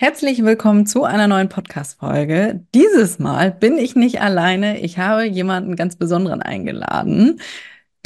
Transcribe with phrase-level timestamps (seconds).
[0.00, 2.64] Herzlich willkommen zu einer neuen Podcast-Folge.
[2.72, 4.78] Dieses Mal bin ich nicht alleine.
[4.78, 7.40] Ich habe jemanden ganz Besonderen eingeladen,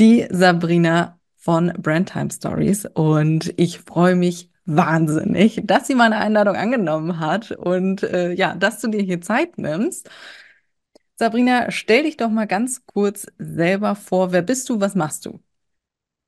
[0.00, 2.86] die Sabrina von Brandtime Stories.
[2.86, 8.80] Und ich freue mich wahnsinnig, dass sie meine Einladung angenommen hat und äh, ja, dass
[8.80, 10.08] du dir hier Zeit nimmst.
[11.16, 14.32] Sabrina, stell dich doch mal ganz kurz selber vor.
[14.32, 14.80] Wer bist du?
[14.80, 15.40] Was machst du?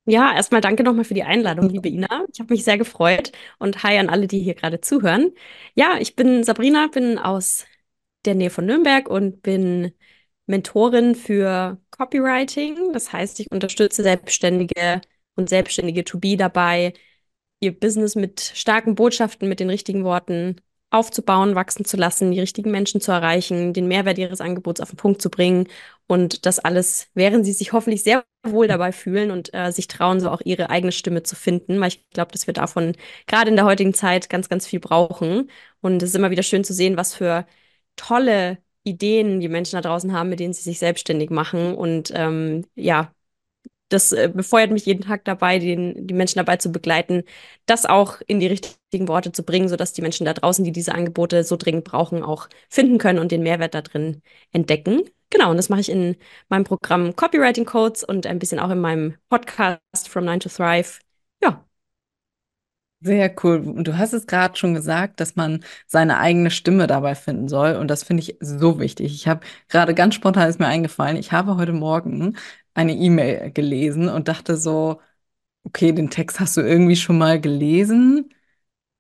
[0.06, 2.26] Ja, erstmal danke nochmal für die Einladung, liebe Ina.
[2.32, 5.32] Ich habe mich sehr gefreut und hi an alle, die hier gerade zuhören.
[5.74, 7.64] Ja, ich bin Sabrina, bin aus
[8.26, 9.92] der Nähe von Nürnberg und bin
[10.46, 12.92] Mentorin für Copywriting.
[12.92, 15.01] Das heißt, ich unterstütze Selbstständige
[15.37, 16.92] und Selbstständige to be dabei,
[17.60, 20.60] ihr Business mit starken Botschaften, mit den richtigen Worten
[20.95, 24.96] aufzubauen, wachsen zu lassen, die richtigen Menschen zu erreichen, den Mehrwert ihres Angebots auf den
[24.96, 25.68] Punkt zu bringen
[26.06, 30.20] und das alles, während sie sich hoffentlich sehr wohl dabei fühlen und äh, sich trauen,
[30.20, 32.95] so auch ihre eigene Stimme zu finden, weil ich glaube, dass wir davon
[33.26, 35.51] gerade in der heutigen Zeit ganz, ganz viel brauchen.
[35.80, 37.46] Und es ist immer wieder schön zu sehen, was für
[37.96, 42.66] tolle Ideen die Menschen da draußen haben, mit denen sie sich selbstständig machen und ähm,
[42.74, 43.13] ja,
[43.88, 47.23] das äh, befeuert mich jeden Tag dabei, den, die Menschen dabei zu begleiten,
[47.66, 50.95] das auch in die richtigen Worte zu bringen, sodass die Menschen da draußen, die diese
[50.95, 55.02] Angebote so dringend brauchen, auch finden können und den Mehrwert da drin entdecken.
[55.30, 56.16] Genau, und das mache ich in
[56.49, 61.01] meinem Programm Copywriting Codes und ein bisschen auch in meinem Podcast From Nine to Thrive.
[61.43, 61.65] Ja.
[63.01, 63.59] Sehr cool.
[63.59, 67.75] Und du hast es gerade schon gesagt, dass man seine eigene Stimme dabei finden soll.
[67.76, 69.12] Und das finde ich so wichtig.
[69.15, 72.37] Ich habe gerade ganz spontan ist mir eingefallen, ich habe heute Morgen
[72.75, 75.00] eine E-Mail gelesen und dachte so,
[75.64, 78.30] okay, den Text hast du irgendwie schon mal gelesen,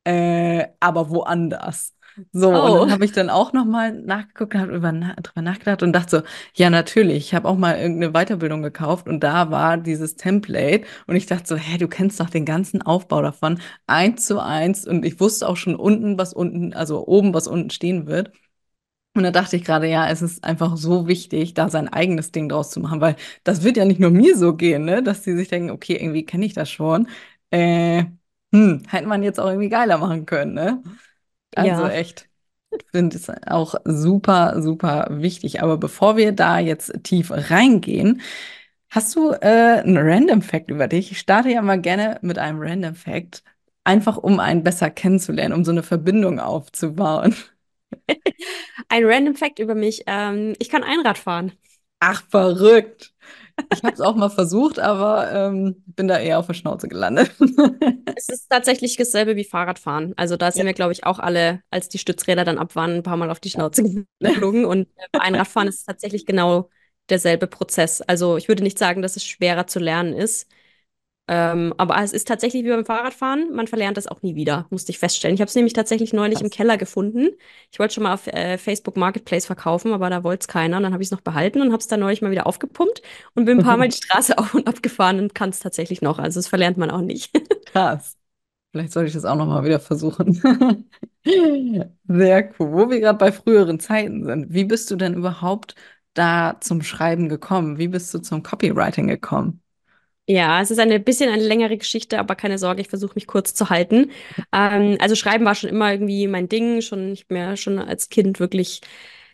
[0.04, 1.94] äh, aber woanders.
[2.32, 2.72] So, oh.
[2.72, 6.18] und dann habe ich dann auch noch mal nachgeguckt, habe über drüber nachgedacht und dachte
[6.18, 6.22] so,
[6.54, 11.16] ja natürlich, ich habe auch mal irgendeine Weiterbildung gekauft und da war dieses Template und
[11.16, 13.58] ich dachte so, hä, du kennst doch den ganzen Aufbau davon
[13.88, 17.70] eins zu eins und ich wusste auch schon unten, was unten, also oben, was unten
[17.70, 18.30] stehen wird.
[19.14, 22.48] Und da dachte ich gerade, ja, es ist einfach so wichtig, da sein eigenes Ding
[22.48, 25.34] draus zu machen, weil das wird ja nicht nur mir so gehen, ne, dass die
[25.36, 27.08] sich denken, okay, irgendwie kenne ich das schon.
[27.50, 28.04] Äh,
[28.52, 30.82] hm, hätte man jetzt auch irgendwie geiler machen können, ne?
[31.54, 31.90] Also ja.
[31.90, 32.28] echt,
[32.92, 35.62] finde es auch super, super wichtig.
[35.62, 38.20] Aber bevor wir da jetzt tief reingehen,
[38.90, 41.12] hast du äh, einen Random Fact über dich?
[41.12, 43.44] Ich starte ja mal gerne mit einem Random Fact,
[43.84, 47.34] einfach um einen besser kennenzulernen, um so eine Verbindung aufzubauen.
[48.88, 50.04] Ein Random Fact über mich.
[50.06, 51.52] Ähm, ich kann Einrad fahren.
[52.00, 53.14] Ach, verrückt.
[53.72, 57.30] Ich habe es auch mal versucht, aber ähm, bin da eher auf der Schnauze gelandet.
[58.16, 60.12] es ist tatsächlich dasselbe wie Fahrradfahren.
[60.16, 60.66] Also da sind ja.
[60.66, 63.40] wir, glaube ich, auch alle, als die Stützräder dann ab waren, ein paar Mal auf
[63.40, 63.84] die Schnauze
[64.20, 64.64] geflogen.
[64.64, 66.68] Und bei Einradfahren ist tatsächlich genau
[67.10, 68.00] derselbe Prozess.
[68.02, 70.48] Also ich würde nicht sagen, dass es schwerer zu lernen ist.
[71.26, 74.92] Ähm, aber es ist tatsächlich wie beim Fahrradfahren, man verlernt das auch nie wieder, musste
[74.92, 75.34] ich feststellen.
[75.34, 76.42] Ich habe es nämlich tatsächlich neulich Krass.
[76.42, 77.30] im Keller gefunden.
[77.72, 80.76] Ich wollte schon mal auf äh, Facebook Marketplace verkaufen, aber da wollte es keiner.
[80.76, 83.00] Und dann habe ich es noch behalten und habe es dann neulich mal wieder aufgepumpt
[83.34, 86.02] und bin ein paar Mal die Straße auf und ab gefahren und kann es tatsächlich
[86.02, 86.18] noch.
[86.18, 87.30] Also das verlernt man auch nicht.
[87.64, 88.16] Krass.
[88.72, 90.42] Vielleicht sollte ich das auch noch mal wieder versuchen.
[92.08, 92.72] Sehr cool.
[92.72, 94.52] Wo wir gerade bei früheren Zeiten sind.
[94.54, 95.76] Wie bist du denn überhaupt
[96.14, 97.78] da zum Schreiben gekommen?
[97.78, 99.63] Wie bist du zum Copywriting gekommen?
[100.26, 103.52] Ja, es ist eine bisschen eine längere Geschichte, aber keine Sorge, ich versuche mich kurz
[103.52, 104.10] zu halten.
[104.52, 108.40] Ähm, also Schreiben war schon immer irgendwie mein Ding, schon nicht mehr schon als Kind
[108.40, 108.80] wirklich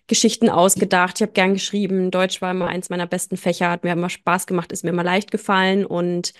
[0.08, 1.18] Geschichten ausgedacht.
[1.18, 2.10] Ich habe gern geschrieben.
[2.10, 5.04] Deutsch war immer eins meiner besten Fächer, hat mir immer Spaß gemacht, ist mir immer
[5.04, 6.32] leicht gefallen und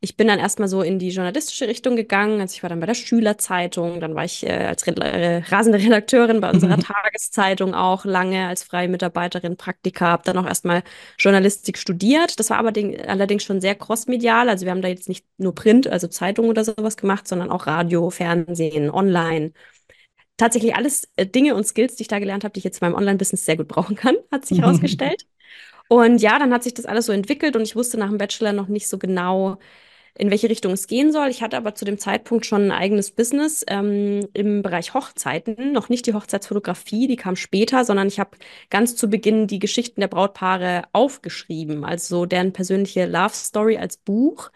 [0.00, 2.40] ich bin dann erstmal so in die journalistische Richtung gegangen.
[2.40, 5.78] Also ich war dann bei der Schülerzeitung, dann war ich äh, als Re äh, rasende
[5.78, 10.84] Redakteurin bei unserer Tageszeitung auch lange als freie Mitarbeiterin Praktika, habe dann auch erstmal
[11.18, 12.38] Journalistik studiert.
[12.38, 12.72] Das war aber
[13.06, 14.48] allerdings schon sehr crossmedial.
[14.48, 17.66] Also wir haben da jetzt nicht nur Print, also Zeitung oder sowas gemacht, sondern auch
[17.66, 19.52] Radio, Fernsehen, Online
[20.36, 22.86] tatsächlich alles äh, Dinge und Skills, die ich da gelernt habe, die ich jetzt in
[22.86, 25.26] meinem Online-Business sehr gut brauchen kann, hat sich herausgestellt.
[25.88, 28.52] Und ja, dann hat sich das alles so entwickelt und ich wusste nach dem Bachelor
[28.52, 29.58] noch nicht so genau,
[30.18, 31.28] in welche Richtung es gehen soll.
[31.28, 35.88] Ich hatte aber zu dem Zeitpunkt schon ein eigenes Business ähm, im Bereich Hochzeiten, noch
[35.88, 38.36] nicht die Hochzeitsfotografie, die kam später, sondern ich habe
[38.70, 44.50] ganz zu Beginn die Geschichten der Brautpaare aufgeschrieben, also deren persönliche Love Story als Buch.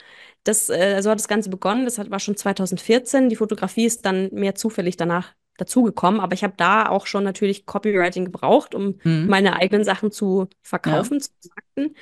[0.44, 1.85] Das, äh, so hat das Ganze begonnen.
[1.85, 3.29] Das hat, war schon 2014.
[3.29, 6.20] Die Fotografie ist dann mehr zufällig danach dazugekommen.
[6.20, 9.26] Aber ich habe da auch schon natürlich Copywriting gebraucht, um Mhm.
[9.29, 10.56] meine eigenen Sachen zu Ja.
[10.62, 11.31] verkaufen, zu
[11.76, 11.97] vermarkten.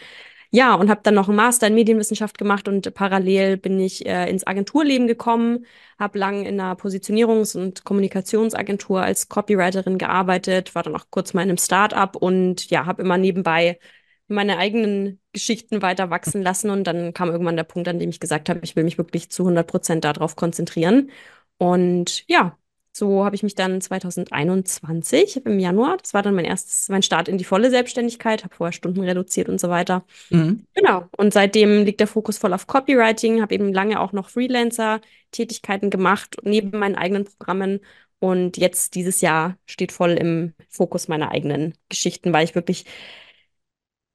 [0.53, 4.29] Ja, und habe dann noch einen Master in Medienwissenschaft gemacht und parallel bin ich äh,
[4.29, 5.65] ins Agenturleben gekommen,
[5.99, 11.43] habe lang in einer Positionierungs- und Kommunikationsagentur als Copywriterin gearbeitet, war dann auch kurz mal
[11.43, 13.79] in einem Start-up und ja, habe immer nebenbei
[14.27, 18.19] meine eigenen Geschichten weiter wachsen lassen und dann kam irgendwann der Punkt, an dem ich
[18.21, 21.11] gesagt habe, ich will mich wirklich zu 100 Prozent darauf konzentrieren.
[21.59, 22.57] Und ja,
[22.93, 27.29] so habe ich mich dann 2021 im Januar, das war dann mein erstes, mein Start
[27.29, 30.05] in die volle Selbstständigkeit, habe vorher Stunden reduziert und so weiter.
[30.31, 30.67] Mhm.
[30.75, 31.05] Genau.
[31.17, 36.37] Und seitdem liegt der Fokus voll auf Copywriting, habe eben lange auch noch Freelancer-Tätigkeiten gemacht,
[36.43, 37.81] neben meinen eigenen Programmen.
[38.19, 42.85] Und jetzt dieses Jahr steht voll im Fokus meiner eigenen Geschichten, weil ich wirklich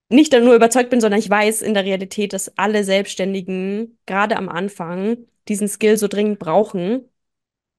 [0.10, 4.50] nicht nur überzeugt bin, sondern ich weiß in der Realität, dass alle Selbstständigen gerade am
[4.50, 5.18] Anfang
[5.48, 7.10] diesen Skill so dringend brauchen,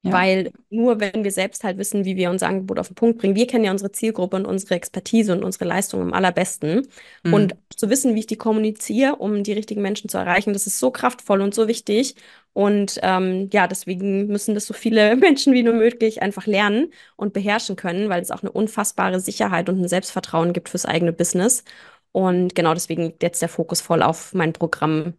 [0.07, 0.13] Ja.
[0.13, 3.35] weil nur wenn wir selbst halt wissen, wie wir unser Angebot auf den Punkt bringen,
[3.37, 6.87] wir kennen ja unsere Zielgruppe und unsere Expertise und unsere Leistung am allerbesten.
[7.31, 7.59] Und Mhm.
[7.77, 10.91] zu wissen, wie ich die kommuniziere, um die richtigen Menschen zu erreichen, das ist so
[10.91, 12.15] kraftvoll und so wichtig.
[12.53, 17.33] Und ähm, ja, deswegen müssen das so viele Menschen wie nur möglich einfach lernen und
[17.33, 21.65] beherrschen können, weil es auch eine unfassbare Sicherheit und ein Selbstvertrauen gibt fürs eigene Business.
[22.13, 25.15] Und genau deswegen liegt jetzt der Fokus voll auf mein Programm.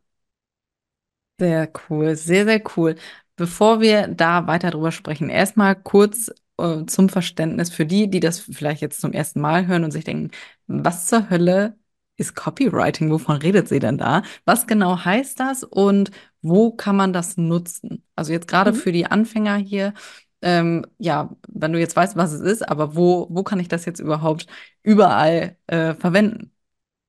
[1.40, 2.96] Sehr cool, sehr, sehr cool.
[3.38, 8.40] Bevor wir da weiter drüber sprechen, erstmal kurz äh, zum Verständnis für die, die das
[8.40, 10.32] vielleicht jetzt zum ersten Mal hören und sich denken,
[10.68, 11.78] was zur Hölle
[12.18, 13.12] ist Copywriting?
[13.12, 14.24] Wovon redet sie denn da?
[14.46, 16.12] Was genau heißt das und
[16.42, 18.04] wo kann man das nutzen?
[18.16, 18.76] Also jetzt gerade Mhm.
[18.76, 19.94] für die Anfänger hier,
[20.42, 23.86] ähm, ja, wenn du jetzt weißt, was es ist, aber wo, wo kann ich das
[23.86, 24.48] jetzt überhaupt
[24.84, 26.52] überall äh, verwenden?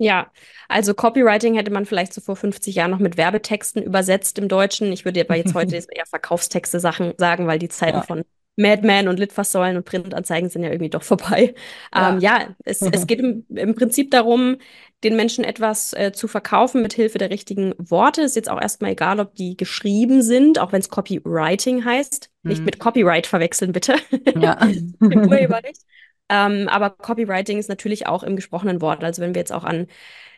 [0.00, 0.31] Ja,
[0.69, 4.93] also Copywriting hätte man vielleicht so vor 50 Jahren noch mit Werbetexten übersetzt im Deutschen.
[4.93, 8.25] Ich würde aber jetzt heute eher Verkaufstexte Sachen sagen, weil die Zeiten Ja, von
[8.56, 11.55] Madman und Litfaßsäulen und Printanzeigen sind ja irgendwie doch vorbei.
[11.95, 12.21] Ähm, ja.
[12.21, 14.59] ja, es, es geht im, im Prinzip darum,
[15.05, 18.23] den Menschen etwas äh, zu verkaufen mit Hilfe der richtigen Worte.
[18.23, 22.31] Ist jetzt auch erstmal egal, ob die geschrieben sind, auch wenn es Copywriting heißt.
[22.44, 22.65] Nicht Hm.
[22.65, 23.97] mit Copyright verwechseln, bitte.
[24.35, 24.59] Ja.
[25.09, 25.83] Im Urheberrecht.
[26.29, 29.03] Ähm, aber Copywriting ist natürlich auch im gesprochenen Wort.
[29.05, 29.87] Also wenn wir jetzt auch an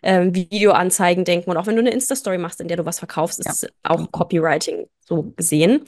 [0.03, 3.41] ähm, Videoanzeigen denken und auch wenn du eine Insta-Story machst, in der du was verkaufst,
[3.41, 3.53] ist Ja,
[3.83, 4.09] auch.
[4.13, 5.85] Copywriting so gesehen.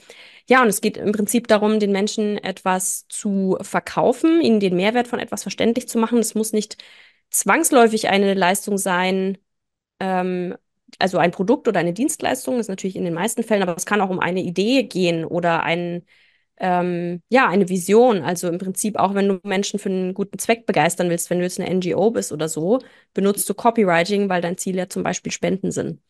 [0.49, 5.07] Ja, und es geht im Prinzip darum, den Menschen etwas zu verkaufen, ihnen den Mehrwert
[5.07, 6.19] von etwas verständlich zu machen.
[6.19, 6.77] Es muss nicht
[7.29, 9.37] zwangsläufig eine Leistung sein,
[9.99, 10.55] ähm,
[10.99, 14.01] also ein Produkt oder eine Dienstleistung, ist natürlich in den meisten Fällen, aber es kann
[14.01, 16.05] auch um eine Idee gehen oder ein
[16.57, 18.21] ähm, ja, eine Vision.
[18.23, 21.43] Also im Prinzip auch, wenn du Menschen für einen guten Zweck begeistern willst, wenn du
[21.43, 22.79] jetzt eine NGO bist oder so,
[23.13, 26.01] benutzt du Copywriting, weil dein Ziel ja zum Beispiel Spenden sind.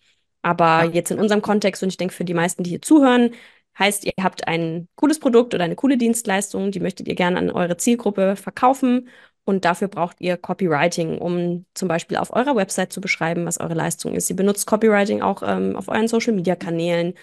[0.42, 3.32] Aber Ja, jetzt in unserem Kontext, und ich denke für die meisten, die hier zuhören,
[3.80, 7.50] heißt, ihr habt ein cooles Produkt oder eine coole Dienstleistung, die möchtet ihr gerne an
[7.50, 9.10] eure Zielgruppe verkaufen.
[9.46, 13.74] Und dafür braucht ihr Copywriting, um zum Beispiel auf eurer Website zu beschreiben, was eure
[13.74, 14.30] Leistung ist.
[14.30, 17.14] Ihr benutzt Copywriting auch ähm, auf euren Social-Media-Kanälen,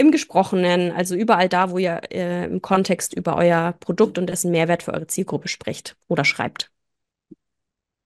[0.00, 4.50] im Gesprochenen, also überall da, wo ihr äh, im Kontext über euer Produkt und dessen
[4.50, 6.70] Mehrwert für eure Zielgruppe spricht oder schreibt.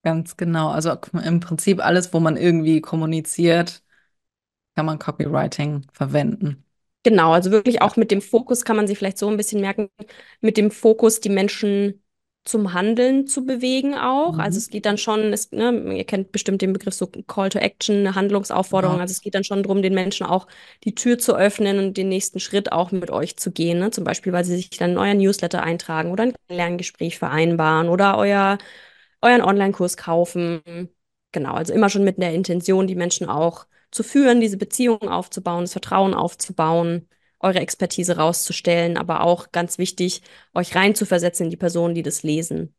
[0.02, 0.70] ganz genau.
[0.70, 3.82] Also im Prinzip alles, wo man irgendwie kommuniziert,
[4.76, 6.64] kann man Copywriting verwenden.
[7.02, 9.90] Genau, also wirklich auch mit dem Fokus kann man sich vielleicht so ein bisschen merken,
[10.40, 12.02] mit dem Fokus, die Menschen
[12.44, 14.38] zum Handeln zu bewegen auch.
[14.38, 14.58] Also Mhm.
[14.58, 17.96] es geht dann schon, es, ne, ihr kennt bestimmt den Begriff so Call to Action,
[17.98, 19.00] eine Handlungsaufforderung.
[19.00, 19.00] Genau.
[19.00, 20.46] Also es geht dann schon darum, den Menschen auch
[20.84, 23.78] die Tür zu öffnen und den nächsten Schritt auch mit euch zu gehen.
[23.78, 23.90] Ne?
[23.90, 28.18] Zum Beispiel, weil sie sich dann in euer Newsletter eintragen oder ein Lerngespräch vereinbaren oder
[28.18, 28.58] euer,
[29.22, 30.62] euren Online-Kurs kaufen.
[31.32, 35.62] Genau, also immer schon mit der Intention, die Menschen auch zu führen, diese Beziehungen aufzubauen,
[35.64, 37.08] das Vertrauen aufzubauen,
[37.44, 40.22] eure Expertise rauszustellen, aber auch ganz wichtig,
[40.54, 42.74] euch reinzuversetzen in die Personen, die das lesen.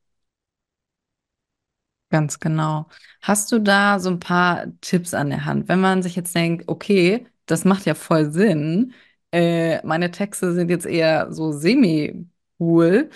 [2.10, 2.88] Ganz genau.
[3.22, 5.68] Hast du da so ein paar Tipps an der Hand?
[5.68, 8.94] Wenn man sich jetzt denkt, okay, das macht ja voll Sinn,
[9.32, 13.10] äh, meine Texte sind jetzt eher so semi-cool.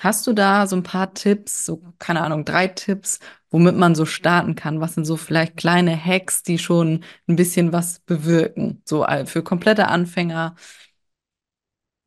[0.00, 3.18] Hast du da so ein paar Tipps, so, keine Ahnung, drei Tipps,
[3.50, 4.80] womit man so starten kann?
[4.80, 8.82] Was sind so vielleicht kleine Hacks, die schon ein bisschen was bewirken?
[8.84, 10.54] So für komplette Anfänger.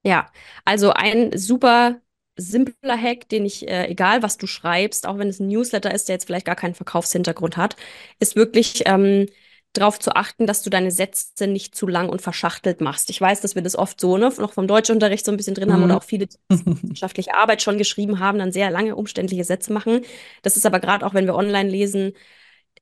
[0.08, 0.32] Ja,
[0.64, 2.00] also ein super
[2.38, 6.08] simpler Hack, den ich, äh, egal was du schreibst, auch wenn es ein Newsletter ist,
[6.08, 7.76] der jetzt vielleicht gar keinen Verkaufshintergrund hat,
[8.20, 9.28] ist wirklich ähm,
[9.74, 13.10] darauf zu achten, dass du deine Sätze nicht zu lang und verschachtelt machst.
[13.10, 15.74] Ich weiß, dass wir das oft so, ne, noch vom Deutschunterricht so ein bisschen drin
[15.74, 15.98] haben oder Mhm.
[15.98, 16.38] auch viele, die
[16.90, 20.02] wissenschaftliche Arbeit schon geschrieben haben, dann sehr lange umständliche Sätze machen.
[20.42, 22.14] Das ist aber gerade auch, wenn wir online lesen,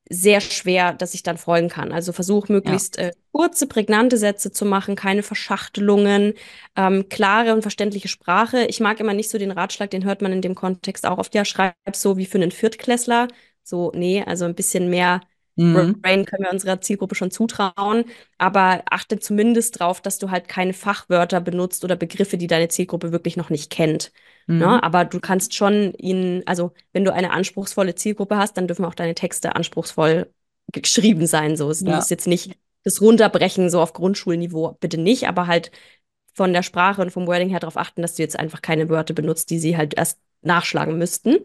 [0.10, 1.92] sehr schwer, dass ich dann folgen kann.
[1.92, 2.82] Also versuche Ja.
[2.82, 6.34] möglichst äh, kurze, prägnante Sätze zu machen, keine Verschachtelungen,
[6.76, 8.66] ähm, klare und verständliche Sprache.
[8.66, 11.34] Ich mag immer nicht so den Ratschlag, den hört man in dem Kontext auch oft,
[11.36, 13.28] ja, schreib so wie für einen Viertklässler.
[13.64, 15.22] So, nee, also ein bisschen mehr
[15.56, 16.02] Mhm.
[16.02, 18.06] Brain können wir unserer Zielgruppe schon zutrauen,
[18.38, 23.12] aber achte zumindest darauf, dass du halt keine Fachwörter benutzt oder Begriffe, die deine Zielgruppe
[23.12, 24.12] wirklich noch nicht kennt.
[24.48, 24.66] Ne?
[24.66, 24.80] Mhm.
[24.82, 28.96] Aber du kannst schon ihnen, also wenn du eine anspruchsvolle Zielgruppe hast, dann dürfen auch
[28.96, 30.30] deine Texte anspruchsvoll
[30.72, 31.56] geschrieben sein.
[31.58, 31.96] So, du Ja.
[31.96, 35.72] musst jetzt nicht das runterbrechen, so auf Grundschulniveau, bitte nicht, aber halt
[36.34, 39.14] von der Sprache und vom Wording her darauf achten, dass du jetzt einfach keine Wörter
[39.14, 41.38] benutzt, die sie halt erst nachschlagen müssten.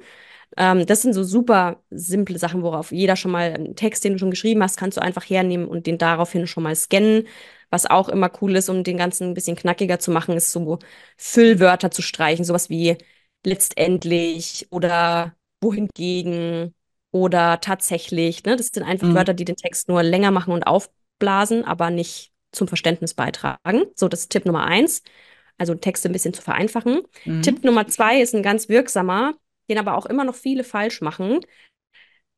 [0.56, 4.18] Ähm, das sind so super simple Sachen, worauf jeder schon mal einen Text, den du
[4.18, 7.26] schon geschrieben hast, kannst du einfach hernehmen und den daraufhin schon mal scannen.
[7.70, 10.78] Was auch immer cool ist, um den Ganzen ein bisschen knackiger zu machen, ist so
[11.16, 12.96] Füllwörter zu streichen, sowas wie
[13.44, 16.74] letztendlich oder wohingegen
[17.12, 18.44] oder tatsächlich.
[18.44, 18.56] Ne?
[18.56, 19.14] Das sind einfach Mhm.
[19.14, 23.84] Wörter, die den Text nur länger machen und aufblasen, aber nicht zum Verständnis beitragen.
[23.94, 25.02] So, das ist Tipp Nummer eins.
[25.58, 27.02] Also Texte ein bisschen zu vereinfachen.
[27.24, 27.42] Mhm.
[27.42, 29.34] Tipp Nummer zwei ist ein ganz wirksamer,
[29.70, 31.40] den aber auch immer noch viele falsch machen,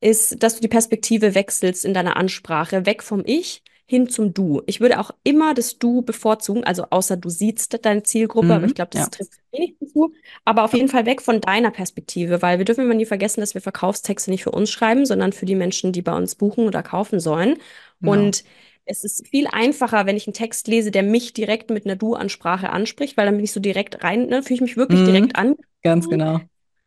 [0.01, 4.61] ist, dass du die Perspektive wechselst in deiner Ansprache, weg vom Ich hin zum Du.
[4.65, 8.73] Ich würde auch immer das Du bevorzugen, also außer du siehst deine Zielgruppe, aber ich
[8.73, 8.75] Mhm.
[8.75, 9.09] glaube, das Ja.
[9.09, 10.13] trifft wenig zu.
[10.45, 13.53] Aber auf jeden Fall weg von deiner Perspektive, weil wir dürfen immer nie vergessen, dass
[13.53, 16.81] wir Verkaufstexte nicht für uns schreiben, sondern für die Menschen, die bei uns buchen oder
[16.81, 17.57] kaufen sollen.
[18.01, 18.33] Genau.
[18.33, 18.43] Und
[18.85, 22.69] es ist viel einfacher, wenn ich einen Text lese, der mich direkt mit einer Du-Ansprache
[22.69, 25.37] anspricht, weil dann bin ich so direkt rein, ne, fühle ich mich wirklich direkt Mhm.
[25.37, 26.41] an Ganz genau.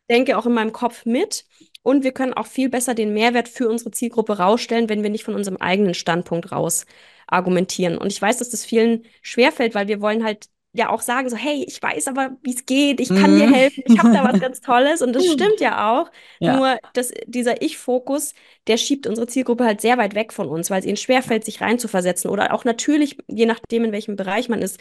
[0.09, 1.45] Denke auch in meinem Kopf mit.
[1.83, 5.23] Und wir können auch viel besser den Mehrwert für unsere Zielgruppe rausstellen, wenn wir nicht
[5.23, 6.85] von unserem eigenen Standpunkt raus
[7.27, 7.97] argumentieren.
[7.97, 11.35] Und ich weiß, dass das vielen schwerfällt, weil wir wollen halt ja auch sagen, so,
[11.37, 13.53] hey, ich weiß aber, wie es geht, ich kann dir Mhm.
[13.53, 15.01] helfen, ich habe da was ganz Tolles.
[15.01, 16.11] Und das stimmt ja auch.
[16.39, 16.53] Ja.
[16.57, 18.33] Nur dass dieser Ich-Fokus,
[18.67, 21.61] der schiebt unsere Zielgruppe halt sehr weit weg von uns, weil es ihnen schwerfällt, sich
[21.61, 22.29] reinzuversetzen.
[22.29, 24.79] Oder auch natürlich, je nachdem, in welchem Bereich man ist,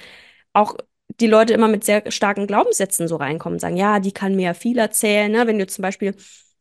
[0.52, 0.76] auch
[1.20, 4.42] die Leute immer mit sehr starken Glaubenssätzen so reinkommen und sagen, ja, die kann mir
[4.46, 5.30] ja viel erzählen.
[5.30, 5.46] Ne?
[5.46, 6.14] Wenn du zum Beispiel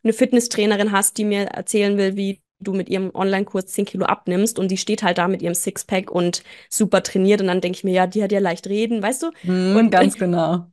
[0.04, 4.60] eine Fitnesstrainerin hast, die mir erzählen will, wie du mit ihrem Online-Kurs 10 Kilo abnimmst
[4.60, 7.84] und die steht halt da mit ihrem Sixpack und super trainiert und dann denke ich
[7.84, 9.32] mir, ja, die hat ja leicht reden, weißt du?
[9.44, 9.76] Mhm.
[9.76, 10.68] Und Ganz genau.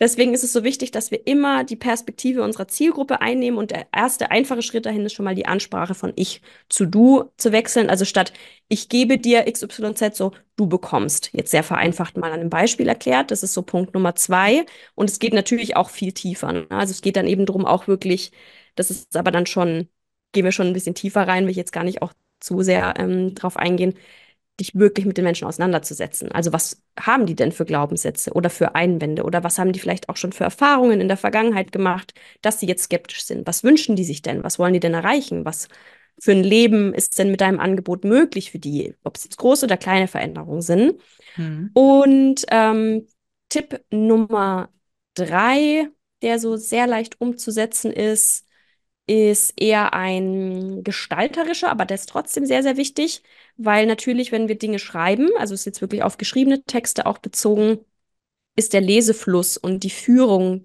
[0.00, 3.86] Deswegen ist es so wichtig, dass wir immer die Perspektive unserer Zielgruppe einnehmen und der
[3.92, 6.40] erste einfache Schritt dahin ist schon mal die Ansprache von ich
[6.70, 7.90] zu du zu wechseln.
[7.90, 8.32] Also statt
[8.68, 11.30] ich gebe dir XYZ, so du bekommst.
[11.34, 13.30] Jetzt sehr vereinfacht mal an einem Beispiel erklärt.
[13.30, 14.64] Das ist so Punkt Nummer zwei.
[14.94, 16.52] Und es geht natürlich auch viel tiefer.
[16.52, 16.66] Ne?
[16.70, 18.32] Also es geht dann eben darum, auch wirklich,
[18.76, 19.88] das ist aber dann schon,
[20.32, 22.94] gehen wir schon ein bisschen tiefer rein, will ich jetzt gar nicht auch zu sehr
[22.98, 23.94] ähm, drauf eingehen
[24.60, 26.30] dich wirklich mit den Menschen auseinanderzusetzen.
[26.30, 30.08] Also was haben die denn für Glaubenssätze oder für Einwände oder was haben die vielleicht
[30.08, 33.46] auch schon für Erfahrungen in der Vergangenheit gemacht, dass sie jetzt skeptisch sind?
[33.46, 34.44] Was wünschen die sich denn?
[34.44, 35.44] Was wollen die denn erreichen?
[35.44, 35.68] Was
[36.20, 38.94] für ein Leben ist denn mit deinem Angebot möglich für die?
[39.02, 41.00] Ob es jetzt große oder kleine Veränderungen sind.
[41.36, 41.70] Mhm.
[41.72, 43.06] Und ähm,
[43.48, 44.68] Tipp Nummer
[45.14, 45.88] drei,
[46.22, 48.46] der so sehr leicht umzusetzen ist,
[49.10, 53.22] ist eher ein gestalterischer, aber der ist trotzdem sehr, sehr wichtig,
[53.56, 57.80] weil natürlich, wenn wir Dinge schreiben, also ist jetzt wirklich auf geschriebene Texte auch bezogen,
[58.56, 60.64] ist der Lesefluss und die Führung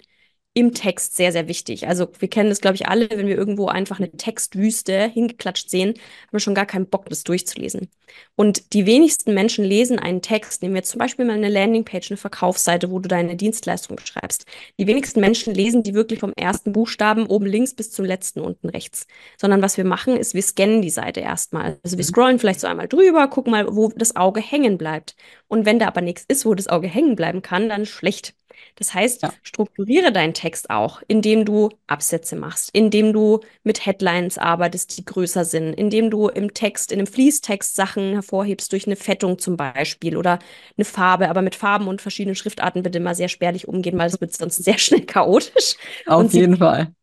[0.57, 1.87] im Text sehr, sehr wichtig.
[1.87, 5.89] Also wir kennen das, glaube ich, alle, wenn wir irgendwo einfach eine Textwüste hingeklatscht sehen,
[5.89, 7.89] haben wir schon gar keinen Bock, das durchzulesen.
[8.35, 12.17] Und die wenigsten Menschen lesen einen Text, nehmen wir zum Beispiel mal eine Landingpage, eine
[12.17, 14.45] Verkaufsseite, wo du deine Dienstleistung beschreibst.
[14.79, 18.69] Die wenigsten Menschen lesen die wirklich vom ersten Buchstaben oben links bis zum letzten unten
[18.69, 19.07] rechts.
[19.37, 21.79] Sondern was wir machen, ist, wir scannen die Seite erstmal.
[21.83, 22.09] Also wir Mhm.
[22.09, 25.15] scrollen vielleicht so einmal drüber, gucken mal, wo das Auge hängen bleibt.
[25.47, 28.35] Und wenn da aber nichts ist, wo das Auge hängen bleiben kann, dann schlecht.
[28.75, 29.33] Das heißt, Ja.
[29.43, 35.45] strukturiere deinen Text auch, indem du Absätze machst, indem du mit Headlines arbeitest, die größer
[35.45, 40.17] sind, indem du im Text, in einem Fließtext Sachen hervorhebst durch eine Fettung zum Beispiel
[40.17, 40.39] oder
[40.77, 44.19] eine Farbe, aber mit Farben und verschiedenen Schriftarten bitte mal sehr spärlich umgehen, weil es
[44.21, 46.93] wird sonst sehr schnell chaotisch Auf jeden Fall.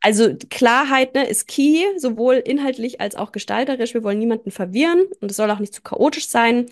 [0.00, 3.94] also Klarheit, ne, ist key, sowohl inhaltlich als auch gestalterisch.
[3.94, 6.66] Wir wollen niemanden verwirren und es soll auch nicht zu chaotisch sein,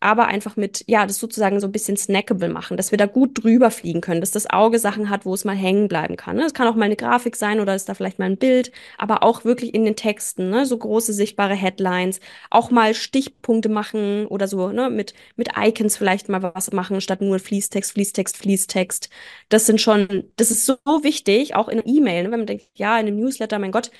[0.00, 3.42] aber einfach mit, ja, das sozusagen so ein bisschen snackable machen, dass wir da gut
[3.42, 6.36] drüber fliegen können, dass das Auge Sachen hat, wo es mal hängen bleiben kann.
[6.36, 6.44] Ne?
[6.44, 9.22] Es kann auch mal eine Grafik sein oder ist da vielleicht mal ein Bild, aber
[9.22, 12.20] auch wirklich in den Texten, ne, so große sichtbare Headlines,
[12.50, 17.20] auch mal Stichpunkte machen oder so, ne, mit, mit Icons vielleicht mal was machen, statt
[17.20, 19.10] nur Fließtext, Fließtext, Fließtext.
[19.48, 22.98] Das sind schon, das ist so wichtig, auch in E-Mail, ne, wenn man denkt, ja,
[22.98, 23.90] in einem Newsletter, mein Gott,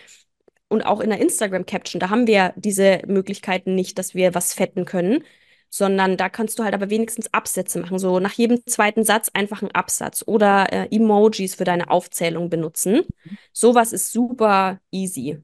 [0.69, 4.85] und auch in der Instagram-Caption, da haben wir diese Möglichkeiten nicht, dass wir was fetten
[4.85, 5.25] können,
[5.71, 7.99] sondern da kannst du halt aber wenigstens Absätze machen.
[7.99, 13.03] So nach jedem zweiten Satz einfach einen Absatz oder äh, Emojis für deine Aufzählung benutzen.
[13.53, 15.41] Sowas ist super easy.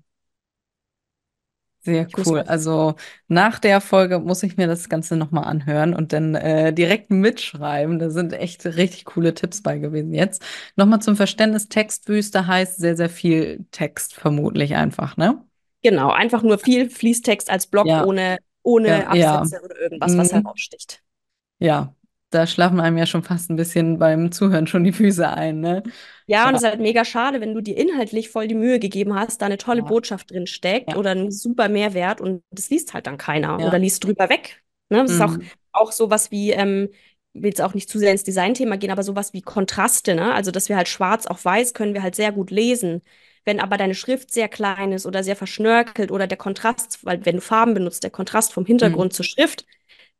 [1.80, 2.40] Sehr cool.
[2.40, 2.96] Also
[3.28, 8.00] nach der Folge muss ich mir das Ganze nochmal anhören und dann äh, direkt mitschreiben.
[8.00, 10.44] Da sind echt richtig coole Tipps bei gewesen jetzt.
[10.74, 15.44] Nochmal zum Verständnis, Textwüste heißt sehr, sehr viel Text vermutlich einfach, ne?
[15.82, 19.46] genau, einfach nur viel Fließtext als Block Ja, ohne, ohne ja.
[19.46, 20.32] Absätze oder irgendwas, was Mhm.
[20.32, 21.02] heraussticht.
[21.58, 21.94] Ja,
[22.30, 25.82] da schlafen einem ja schon fast ein bisschen beim Zuhören schon die Füße ein, ne?
[26.28, 28.80] Ja, und Ja, es ist halt mega schade, wenn du dir inhaltlich voll die Mühe
[28.80, 32.42] gegeben hast, da eine tolle ja, Botschaft drin steckt ja, oder einen super Mehrwert und
[32.50, 33.78] das liest halt dann keiner oder ja.
[33.78, 34.62] liest drüber weg.
[34.88, 35.02] Ne?
[35.02, 35.50] Das ist auch, Mhm.
[35.72, 36.88] auch sowas wie, ähm,
[37.32, 40.34] will jetzt auch nicht zu sehr ins Designthema gehen, aber sowas wie Kontraste, ne?
[40.34, 43.02] Also, dass wir halt schwarz auf weiß können wir halt sehr gut lesen.
[43.46, 47.36] Wenn aber deine Schrift sehr klein ist oder sehr verschnörkelt oder der Kontrast, weil wenn
[47.36, 48.66] du Farben benutzt, der Kontrast vom Mhm.
[48.66, 49.66] Hintergrund zur Schrift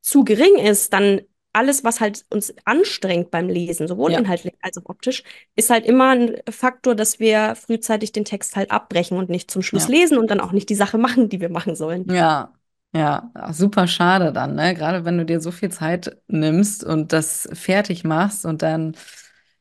[0.01, 4.79] zu gering ist, dann alles, was halt uns anstrengt beim Lesen, sowohl Ja, inhaltlich als
[4.79, 5.25] auch optisch,
[5.57, 9.63] ist halt immer ein Faktor, dass wir frühzeitig den Text halt abbrechen und nicht zum
[9.63, 9.89] Schluss ja.
[9.89, 12.09] lesen und dann auch nicht die Sache machen, die wir machen sollen.
[12.09, 12.55] Ja,
[12.95, 14.75] ja, super schade dann, ne?
[14.75, 18.97] Gerade wenn du dir so viel Zeit nimmst und das fertig machst und dann,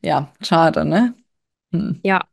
[0.02, 1.14] ja, schade, ne?
[1.72, 2.02] Hm.
[2.02, 2.28] Ja,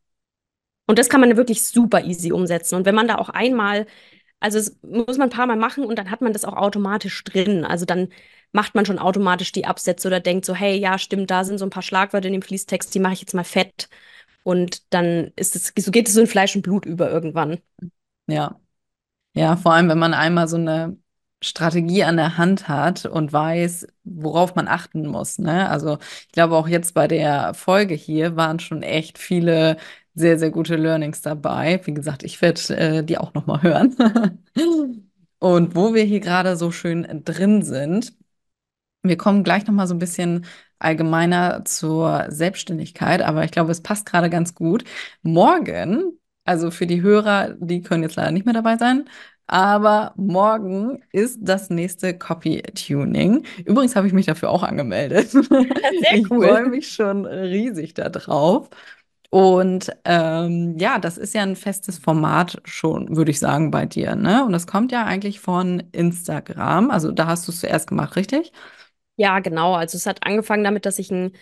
[0.87, 2.75] und das kann man wirklich super easy umsetzen.
[2.75, 3.85] Und wenn man da auch einmal,
[4.39, 7.23] also es muss man ein paar Mal machen und dann hat man das auch automatisch
[7.23, 7.65] drin.
[7.65, 8.09] Also dann
[8.51, 11.65] macht man schon automatisch die Absätze oder denkt so, hey, ja, stimmt, da sind so
[11.65, 13.89] ein paar Schlagwörter in dem Fließtext, die mache ich jetzt mal fett.
[14.43, 17.59] Und dann ist es, so geht es so in Fleisch und Blut über irgendwann.
[18.27, 18.59] Ja,
[19.33, 20.97] ja, vor allem, wenn man einmal so eine
[21.41, 25.69] Strategie an der Hand hat und weiß, worauf man achten muss, ne?
[25.69, 29.77] Also ich glaube auch jetzt bei der Folge hier waren schon echt viele
[30.15, 31.81] sehr, sehr gute Learnings dabei.
[31.85, 33.95] Wie gesagt, ich werde äh, die auch noch mal hören.
[35.39, 38.13] Und wo wir hier gerade so schön drin sind,
[39.03, 40.45] Wir kommen gleich noch mal so ein bisschen
[40.79, 44.83] allgemeiner zur Selbstständigkeit, aber ich glaube, es passt gerade ganz gut.
[45.23, 49.09] Morgen, also für die Hörer, die können jetzt leider nicht mehr dabei sein,
[49.47, 53.45] aber morgen ist das nächste Copy-Tuning.
[53.65, 55.31] Übrigens habe ich mich dafür auch angemeldet.
[55.99, 56.47] Sehr Ich cool.
[56.47, 58.69] freue mich schon riesig darauf.
[59.33, 64.15] Und ähm, ja, das ist ja ein festes Format schon, würde ich sagen, bei dir,
[64.15, 64.45] ne?
[64.45, 66.91] Und das kommt ja eigentlich von Instagram.
[66.91, 68.51] Also da hast du es zuerst gemacht, richtig?
[69.15, 69.73] Ja, genau.
[69.75, 71.33] Also es hat angefangen damit, dass ich einen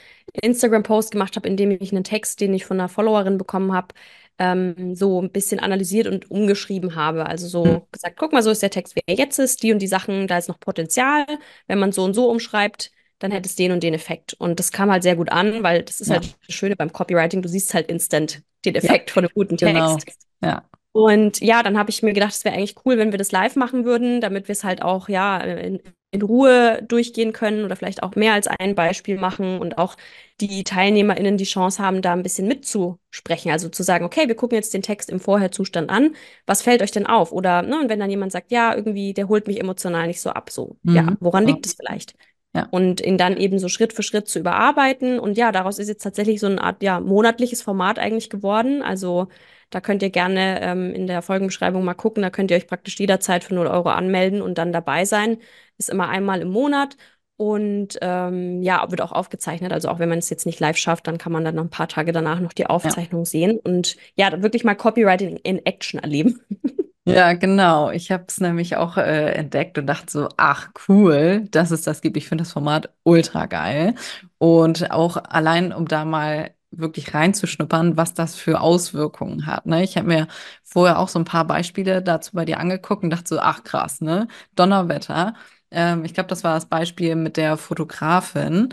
[0.41, 3.95] Instagram-Post gemacht habe, in dem ich einen Text, den ich von einer Followerin bekommen habe,
[4.39, 7.25] ähm, so ein bisschen analysiert und umgeschrieben habe.
[7.27, 7.81] Also Hm.
[7.81, 9.87] so gesagt, guck mal, so ist der Text, wie er jetzt ist, die und die
[9.87, 11.25] Sachen, da ist noch Potenzial.
[11.67, 14.33] Wenn man so und so umschreibt, dann hätte es den und den Effekt.
[14.35, 16.93] Und das kam halt sehr gut an, weil das ist Ja, halt das Schöne beim
[16.93, 20.03] Copywriting, du siehst halt instant den ja, Effekt von einem guten genau.
[20.03, 20.27] Text.
[20.43, 23.31] Ja, Und ja, dann habe ich mir gedacht, es wäre eigentlich cool, wenn wir das
[23.31, 25.81] live machen würden, damit wir es halt auch ja in,
[26.11, 29.95] in Ruhe durchgehen können oder vielleicht auch mehr als ein Beispiel machen und auch
[30.41, 33.51] die TeilnehmerInnen die Chance haben, da ein bisschen mitzusprechen.
[33.51, 36.15] Also zu sagen, okay, wir gucken jetzt den Text im Vorherzustand an.
[36.45, 37.31] Was fällt euch denn auf?
[37.31, 40.31] Oder ne, und wenn dann jemand sagt, ja, irgendwie, der holt mich emotional nicht so
[40.31, 41.17] ab, so, ja, mhm.
[41.21, 42.15] woran Ja, liegt es vielleicht?
[42.53, 45.19] Ja, Und ihn dann eben so Schritt für Schritt zu überarbeiten.
[45.19, 48.81] Und ja, daraus ist jetzt tatsächlich so eine Art, ja, monatliches Format eigentlich geworden.
[48.81, 49.29] Also
[49.69, 52.21] da könnt ihr gerne ähm, in der Folgenbeschreibung mal gucken.
[52.23, 55.37] Da könnt ihr euch praktisch jederzeit für null Euro anmelden und dann dabei sein.
[55.77, 56.97] Ist immer einmal im Monat.
[57.37, 59.71] Und ähm, ja, wird auch aufgezeichnet.
[59.71, 61.69] Also auch wenn man es jetzt nicht live schafft, dann kann man dann noch ein
[61.69, 62.69] paar Tage danach noch die ja.
[62.69, 66.41] Aufzeichnung sehen und ja, dann wirklich mal Copywriting in Action erleben.
[67.03, 67.89] Ja, genau.
[67.89, 72.01] Ich habe es nämlich auch äh, entdeckt und dachte so, ach cool, dass es das
[72.01, 72.15] gibt.
[72.15, 73.95] Ich finde das Format ultra geil.
[74.37, 79.65] Und auch allein, um da mal wirklich reinzuschnuppern, was das für Auswirkungen hat.
[79.65, 79.83] Ne?
[79.83, 80.27] Ich habe mir
[80.63, 83.99] vorher auch so ein paar Beispiele dazu bei dir angeguckt und dachte so, ach krass,
[84.01, 84.27] ne?
[84.55, 85.33] Donnerwetter.
[85.71, 88.69] Ähm, ich glaube, das war das Beispiel mit der Fotografin,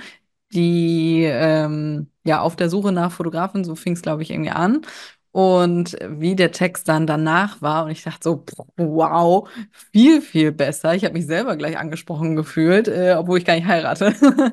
[0.53, 4.83] die ähm, ja auf der Suche nach Fotografen, so fing es, glaube ich, irgendwie an.
[5.31, 7.85] Und wie der Text dann danach war.
[7.85, 8.45] Und ich dachte so,
[8.77, 9.49] wow,
[9.93, 10.95] viel, viel besser.
[10.95, 14.15] Ich habe mich selber gleich angesprochen gefühlt, äh, obwohl ich gar nicht heirate.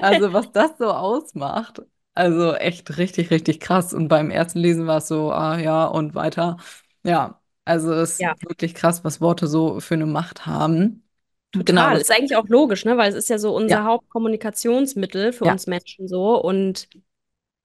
[0.00, 1.82] Also was das so ausmacht.
[2.14, 3.94] Also echt richtig, richtig krass.
[3.94, 6.56] Und beim ersten Lesen war es so, ah ja, und weiter.
[7.04, 8.32] Ja, also es Ja.
[8.32, 11.04] ist wirklich krass, was Worte so für eine Macht haben.
[11.52, 11.94] Genau, Total.
[11.94, 12.96] das, Ist eigentlich auch logisch, ne?
[12.98, 15.52] Weil es ist ja so unser ja, Hauptkommunikationsmittel für ja.
[15.52, 16.40] uns Menschen so.
[16.42, 16.88] Und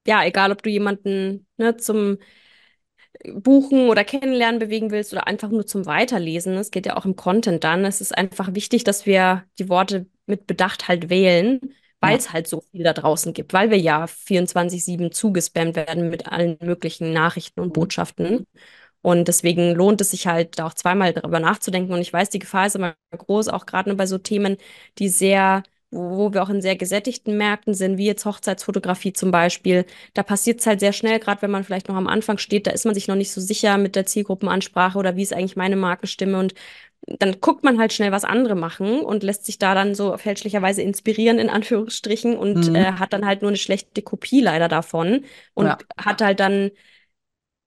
[0.08, 2.18] ja, egal, ob du jemanden, ne, zum
[3.36, 6.54] Buchen oder Kennenlernen bewegen willst oder einfach nur zum Weiterlesen.
[6.56, 7.86] Es geht ja auch im Content dann.
[7.86, 11.60] Es ist einfach wichtig, dass wir die Worte mit Bedacht halt wählen,
[12.02, 12.18] weil Ja.
[12.18, 16.58] es halt so viel da draußen gibt, weil wir ja 24/7 zugespammt werden mit allen
[16.62, 17.74] möglichen Nachrichten und Mhm.
[17.74, 18.46] Botschaften.
[19.02, 21.94] Und deswegen lohnt es sich halt auch zweimal darüber nachzudenken.
[21.94, 24.58] Und ich weiß, die Gefahr ist immer groß, auch gerade bei so Themen,
[24.98, 25.64] die sehr
[25.94, 29.86] wo, wo wir auch in sehr gesättigten Märkten sind, wie jetzt Hochzeitsfotografie zum Beispiel.
[30.14, 32.72] Da passiert es halt sehr schnell, gerade wenn man vielleicht noch am Anfang steht, da
[32.72, 35.76] ist man sich noch nicht so sicher mit der Zielgruppenansprache oder wie ist eigentlich meine
[35.76, 36.54] Markenstimme und
[37.06, 40.82] dann guckt man halt schnell, was andere machen und lässt sich da dann so fälschlicherweise
[40.82, 42.76] inspirieren, in Anführungsstrichen, und Mhm.
[42.76, 46.72] äh, hat dann halt nur eine schlechte Kopie leider davon und Ja, hat halt dann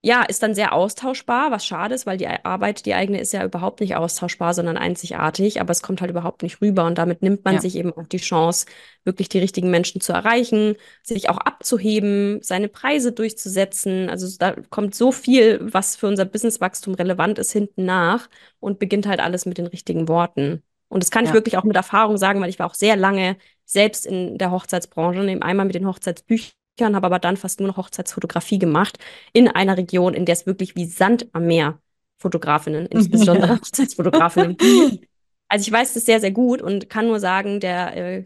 [0.07, 3.45] ja, ist dann sehr austauschbar, was schade ist, weil die Arbeit, die eigene, ist ja
[3.45, 7.45] überhaupt nicht austauschbar, sondern einzigartig, aber es kommt halt überhaupt nicht rüber und damit nimmt
[7.45, 8.67] man ja, sich eben auch die Chance,
[9.03, 14.09] wirklich die richtigen Menschen zu erreichen, sich auch abzuheben, seine Preise durchzusetzen.
[14.09, 18.29] Also da kommt so viel, was für unser Businesswachstum relevant ist, hinten nach
[18.61, 20.63] und beginnt halt alles mit den richtigen Worten.
[20.87, 22.95] Und das kann ich ja, wirklich auch mit Erfahrung sagen, weil ich war auch sehr
[22.95, 27.69] lange selbst in der Hochzeitsbranche, neben einmal mit den Hochzeitsbüchern, habe aber dann fast nur
[27.69, 28.99] noch Hochzeitsfotografie gemacht
[29.33, 31.81] in einer Region, in der es wirklich wie Sand am Meer
[32.19, 33.59] Fotografinnen, insbesondere ja.
[33.59, 35.07] Hochzeitsfotografinnen gibt.
[35.49, 38.25] Also ich weiß das sehr, sehr gut und kann nur sagen, der äh,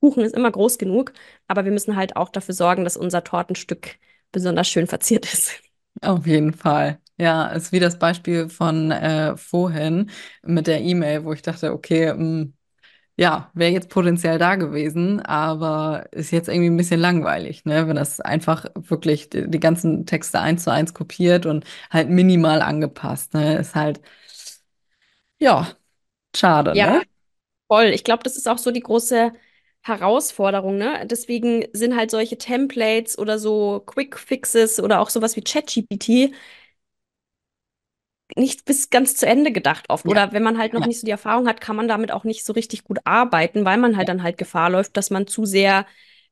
[0.00, 1.12] Kuchen ist immer groß genug,
[1.48, 3.98] aber wir müssen halt auch dafür sorgen, dass unser Tortenstück
[4.32, 5.62] besonders schön verziert ist.
[6.02, 7.00] Auf jeden Fall.
[7.16, 10.10] Ja, ist wie das Beispiel von äh, vorhin
[10.42, 12.48] mit der E-Mail, wo ich dachte, okay, mh,
[13.16, 17.86] ja, wäre jetzt potenziell da gewesen, aber ist jetzt irgendwie ein bisschen langweilig, ne?
[17.88, 22.60] Wenn das einfach wirklich die, die ganzen Texte eins zu eins kopiert und halt minimal
[22.62, 23.56] angepasst, ne?
[23.58, 24.00] Ist halt,
[25.38, 25.76] ja,
[26.36, 27.02] schade, Ja, ne?
[27.68, 27.86] voll.
[27.86, 29.32] Ich glaube, das ist auch so die große
[29.82, 31.06] Herausforderung, ne?
[31.06, 36.34] Deswegen sind halt solche Templates oder so Quick Fixes oder auch sowas wie ChatGPT
[38.36, 40.08] nicht bis ganz zu Ende gedacht oft.
[40.08, 42.12] Ja, Oder wenn man halt noch ja, nicht so die Erfahrung hat, kann man damit
[42.12, 45.26] auch nicht so richtig gut arbeiten, weil man halt dann halt Gefahr läuft, dass man
[45.26, 45.86] zu sehr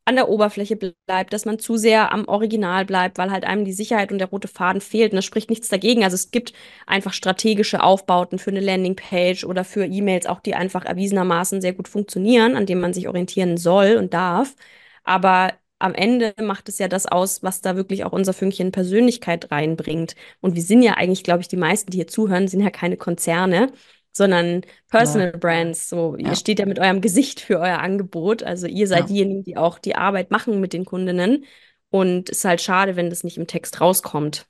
[0.05, 3.72] an der Oberfläche bleibt, dass man zu sehr am Original bleibt, weil halt einem die
[3.72, 5.12] Sicherheit und der rote Faden fehlt.
[5.12, 6.02] Und das spricht nichts dagegen.
[6.02, 6.52] Also es gibt
[6.88, 11.87] einfach strategische Aufbauten für eine Landingpage oder für E-Mails, auch die einfach erwiesenermaßen sehr gut
[11.87, 14.57] funktionieren, an denen man sich orientieren soll und darf.
[15.05, 19.50] Aber am Ende macht es ja das aus, was da wirklich auch unser Fünkchen Persönlichkeit
[19.50, 20.14] reinbringt.
[20.40, 22.96] Und wir sind ja eigentlich, glaube ich, die meisten, die hier zuhören, sind ja keine
[22.96, 23.72] Konzerne,
[24.12, 25.88] sondern ja, Personal Brands.
[25.88, 28.42] So, ihr ja, steht ja mit eurem Gesicht für euer Angebot.
[28.42, 31.44] Also ihr seid ja, diejenigen, die auch die Arbeit machen mit den Kundinnen.
[31.90, 34.46] Und es ist halt schade, wenn das nicht im Text rauskommt.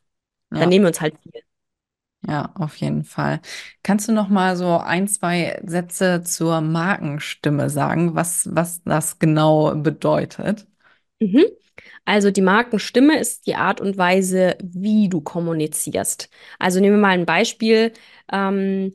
[0.55, 1.43] Dann ja, nehmen wir uns halt viel.
[2.27, 3.41] ja, auf jeden Fall.
[3.83, 9.75] Kannst du noch mal so ein, zwei Sätze zur Markenstimme sagen, was, was das genau
[9.75, 10.67] bedeutet?
[11.23, 11.45] Mhm.
[12.05, 16.29] Also die Markenstimme ist die Art und Weise, wie du kommunizierst.
[16.59, 17.93] Also nehmen wir mal ein Beispiel.
[18.33, 18.95] Ähm,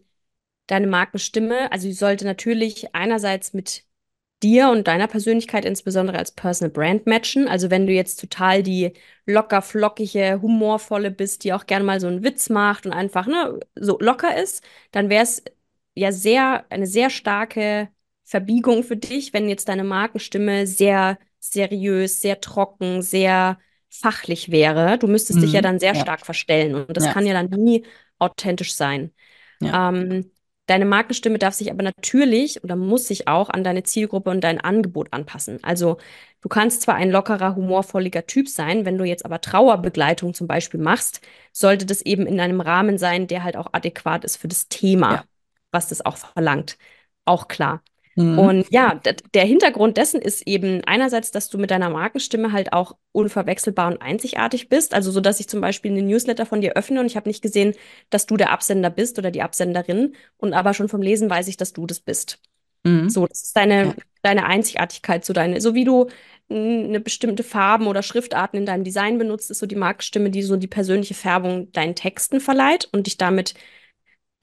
[0.67, 3.85] deine Markenstimme, also sie sollte natürlich einerseits mit
[4.43, 7.47] dir und deiner Persönlichkeit insbesondere als Personal Brand matchen.
[7.47, 8.93] Also wenn du jetzt total die
[9.25, 13.59] locker flockige, humorvolle bist, die auch gerne mal so einen Witz macht und einfach ne,
[13.75, 15.43] so locker ist, dann wäre es
[15.95, 17.89] ja sehr eine sehr starke
[18.23, 23.57] Verbiegung für dich, wenn jetzt deine Markenstimme sehr seriös, sehr trocken, sehr
[23.89, 24.97] fachlich wäre.
[24.97, 25.63] Du müsstest dich ja Mhm.
[25.63, 27.85] dann sehr Ja, stark verstellen und das ja, kann ja dann nie
[28.19, 29.11] authentisch sein.
[29.59, 30.31] ja, Ähm,
[30.67, 34.59] deine Markenstimme darf sich aber natürlich oder muss sich auch an deine Zielgruppe und dein
[34.61, 35.63] Angebot anpassen.
[35.63, 35.97] Also
[36.41, 40.79] du kannst zwar ein lockerer, humorvolliger Typ sein, wenn du jetzt aber Trauerbegleitung zum Beispiel
[40.79, 41.21] machst,
[41.53, 45.25] sollte das eben in einem Rahmen sein, der halt auch adäquat ist für das Thema,
[45.71, 46.77] was das auch verlangt.
[47.25, 47.83] Auch klar.
[48.17, 48.39] Mhm.
[48.39, 48.99] Und ja,
[49.35, 54.01] der Hintergrund dessen ist eben einerseits, dass du mit deiner Markenstimme halt auch unverwechselbar und
[54.01, 54.95] einzigartig bist.
[54.95, 57.43] Also so, dass ich zum Beispiel einen Newsletter von dir öffne und ich habe nicht
[57.43, 57.75] gesehen,
[58.09, 60.15] dass du der Absender bist oder die Absenderin.
[60.37, 62.39] Und aber schon vom Lesen weiß ich, dass du das bist.
[62.83, 63.07] Mhm.
[63.07, 66.07] So, das ist deine, Ja, deine Einzigartigkeit, so deine, so wie du
[66.49, 70.55] eine bestimmte Farben oder Schriftarten in deinem Design benutzt, ist so die Markenstimme, die so
[70.55, 73.53] die persönliche Färbung deinen Texten verleiht und dich damit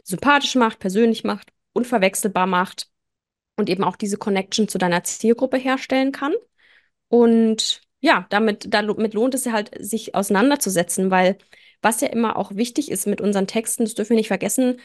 [0.05, 2.89] sympathisch macht, persönlich macht, unverwechselbar macht
[3.57, 6.35] und eben auch diese Connection zu deiner Zielgruppe herstellen kann.
[7.09, 11.38] Und ja, damit, damit lohnt es halt, sich auseinanderzusetzen, weil
[11.83, 14.81] was ja immer auch wichtig ist mit unseren Texten, das dürfen wir nicht vergessen,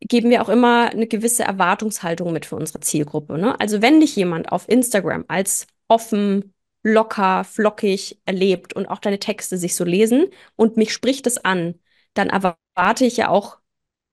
[0.00, 3.38] geben wir auch immer eine gewisse Erwartungshaltung mit für unsere Zielgruppe.
[3.38, 3.58] Ne?
[3.60, 9.58] Also wenn dich jemand auf Instagram als offen, locker, flockig erlebt und auch deine Texte
[9.58, 11.74] sich so lesen und mich spricht es an,
[12.14, 13.58] dann erwarte ich ja auch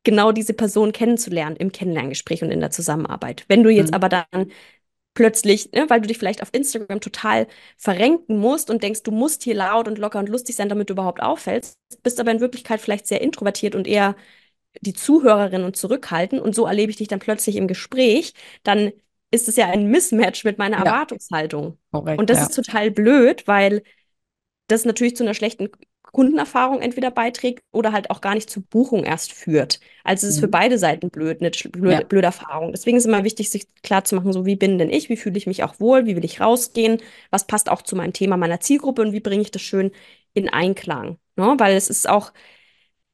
[0.06, 3.44] genau diese Person kennenzulernen im Kennenlerngespräch und in der Zusammenarbeit.
[3.50, 3.96] Wenn du jetzt mhm.
[3.96, 4.52] aber dann
[5.14, 9.44] plötzlich, ne, weil du dich vielleicht auf Instagram total verrenken musst und denkst, du musst
[9.44, 12.82] hier laut und locker und lustig sein, damit du überhaupt auffällst, bist aber in Wirklichkeit
[12.82, 14.16] vielleicht sehr introvertiert und eher
[14.82, 18.92] die Zuhörerin und zurückhalten und so erlebe ich dich dann plötzlich im Gespräch, dann
[19.32, 21.66] ist es ja ein Mismatch mit meiner Ja, Erwartungshaltung.
[21.66, 22.44] Und korrekt, das ja.
[22.46, 23.84] ist total blöd, weil
[24.68, 25.70] das natürlich zu einer schlechten
[26.16, 29.80] Kundenerfahrung entweder beiträgt oder halt auch gar nicht zur Buchung erst führt.
[30.04, 30.52] Also es ist für Mhm.
[30.52, 32.00] beide Seiten blöd, eine blöde, Ja.
[32.04, 32.72] blöde Erfahrung.
[32.72, 35.38] Deswegen ist immer wichtig, sich klar zu machen, so wie bin denn ich, wie fühle
[35.38, 37.02] ich mich auch wohl, wie will ich rausgehen,
[37.32, 39.92] was passt auch zu meinem Thema meiner Zielgruppe und wie bringe ich das schön
[40.34, 41.18] in Einklang.
[41.36, 41.56] Ne?
[41.58, 42.32] Weil es ist auch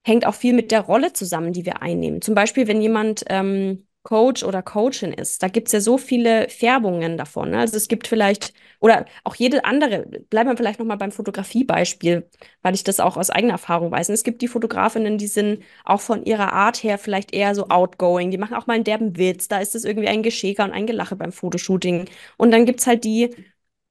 [0.03, 2.21] hängt auch viel mit der Rolle zusammen, die wir einnehmen.
[2.21, 6.49] Zum Beispiel, wenn jemand ähm, Coach oder Coachin ist, da gibt es ja so viele
[6.49, 7.51] Färbungen davon.
[7.51, 7.59] Ne?
[7.59, 12.27] Also es gibt vielleicht, oder auch jede andere, bleiben wir vielleicht nochmal beim Fotografiebeispiel,
[12.63, 14.09] weil ich das auch aus eigener Erfahrung weiß.
[14.09, 17.67] Und es gibt die Fotografinnen, die sind auch von ihrer Art her vielleicht eher so
[17.69, 20.71] outgoing, die machen auch mal einen derben Witz, da ist es irgendwie ein Geschäker und
[20.71, 22.05] ein Gelache beim Fotoshooting.
[22.37, 23.29] Und dann gibt es halt die,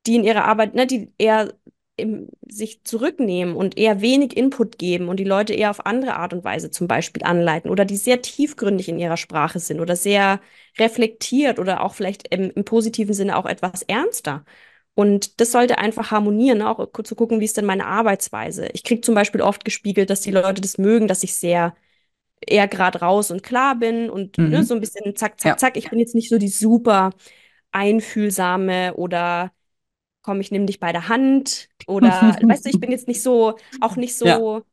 [0.07, 1.53] die in ihrer Arbeit, ne, die eher
[2.01, 6.33] im, sich zurücknehmen und eher wenig Input geben und die Leute eher auf andere Art
[6.35, 10.41] und Weise zum Beispiel anleiten oder die sehr tiefgründig in ihrer Sprache sind oder sehr
[10.79, 14.45] reflektiert oder auch vielleicht im, im positiven Sinne auch etwas ernster.
[14.95, 16.69] Und das sollte einfach harmonieren, ne?
[16.69, 18.69] auch zu gucken, wie ist denn meine Arbeitsweise.
[18.73, 21.75] Ich kriege zum Beispiel oft gespiegelt, dass die Leute das mögen, dass ich sehr
[22.47, 24.65] eher gerade raus und klar bin und ne, Mhm.
[24.65, 25.61] so ein bisschen zack, zack, Ja.
[25.61, 25.77] zack.
[25.77, 27.11] Ich bin jetzt nicht so die super
[27.73, 29.53] einfühlsame oder
[30.23, 33.57] komm, ich nehme dich bei der Hand oder weißt du, ich bin jetzt nicht so,
[33.81, 34.65] auch nicht Ja, so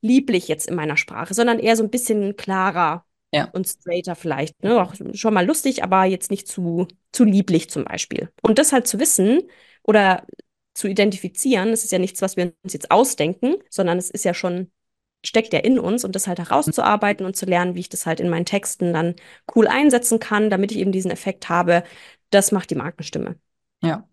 [0.00, 4.62] lieblich jetzt in meiner Sprache, sondern eher so ein bisschen klarer ja, und straighter vielleicht.
[4.62, 4.80] Ne?
[4.80, 8.30] Auch schon mal lustig, aber jetzt nicht zu, zu lieblich zum Beispiel.
[8.42, 9.42] Und das halt zu wissen
[9.82, 10.26] oder
[10.74, 14.34] zu identifizieren, das ist ja nichts, was wir uns jetzt ausdenken, sondern es ist ja
[14.34, 14.70] schon,
[15.24, 18.20] steckt ja in uns und das halt herauszuarbeiten und zu lernen, wie ich das halt
[18.20, 19.14] in meinen Texten dann
[19.54, 21.82] cool einsetzen kann, damit ich eben diesen Effekt habe,
[22.30, 23.36] das macht die Markenstimme.
[23.82, 24.08] Ja.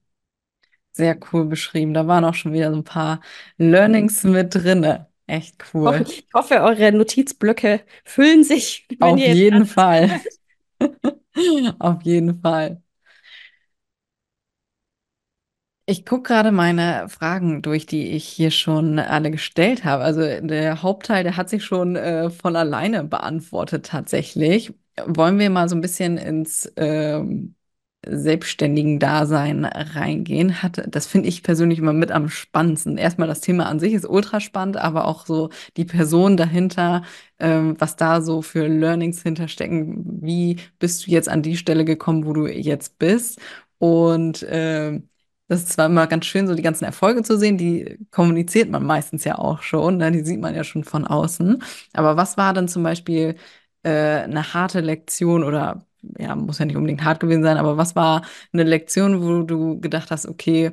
[0.92, 1.94] Sehr cool beschrieben.
[1.94, 3.20] Da waren auch schon wieder so ein paar
[3.58, 5.08] Learnings mit drinne.
[5.26, 6.04] Echt cool.
[6.08, 10.22] ich hoffe, eure Notizblöcke füllen sich, Auf jeden Fall.
[11.80, 12.82] Auf jeden Fall.
[15.86, 20.04] Ich gucke gerade meine Fragen durch, die ich hier schon alle gestellt habe.
[20.04, 24.74] Also der Hauptteil, der hat sich schon äh, von alleine beantwortet tatsächlich.
[25.06, 27.56] Wollen wir mal so ein bisschen ins ähm,
[28.08, 30.62] selbstständigen Dasein reingehen?
[30.62, 32.98] Hat, das finde ich persönlich immer mit am spannendsten.
[32.98, 37.04] Erstmal das Thema an sich ist ultra spannend, aber auch so die Person dahinter,
[37.40, 40.22] ähm, was da so für Learnings hinterstecken.
[40.22, 43.40] Wie bist du jetzt an die Stelle gekommen, wo du jetzt bist?
[43.78, 45.10] Und ähm,
[45.48, 48.86] das ist zwar immer ganz schön, so die ganzen Erfolge zu sehen, die kommuniziert man
[48.86, 50.12] meistens ja auch schon, ne?
[50.12, 51.62] Die sieht man ja schon von außen.
[51.94, 53.36] Aber was war denn zum Beispiel
[53.84, 53.90] äh,
[54.24, 55.86] eine harte Lektion oder
[56.20, 59.80] ja, muss ja nicht unbedingt hart gewesen sein, aber was war eine Lektion, wo du
[59.80, 60.72] gedacht hast, okay,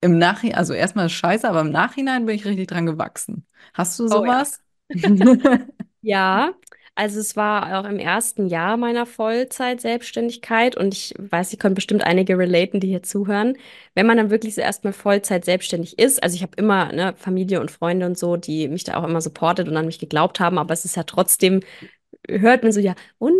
[0.00, 3.46] im Nachhinein, also erstmal ist scheiße, aber im Nachhinein bin ich richtig dran gewachsen.
[3.74, 4.34] Hast du Oh ja.
[4.36, 4.60] sowas?
[6.02, 6.52] Ja,
[6.96, 12.02] also es war auch im ersten Jahr meiner Vollzeit-Selbstständigkeit und ich weiß, ich können bestimmt
[12.04, 13.56] einige relaten, die hier zuhören.
[13.94, 17.60] Wenn man dann wirklich so erstmal Vollzeit selbstständig ist, also ich habe immer ne, Familie
[17.60, 20.58] und Freunde und so, die mich da auch immer supportet und an mich geglaubt haben,
[20.58, 21.60] aber es ist ja trotzdem,
[22.28, 23.34] hört man so, ja, und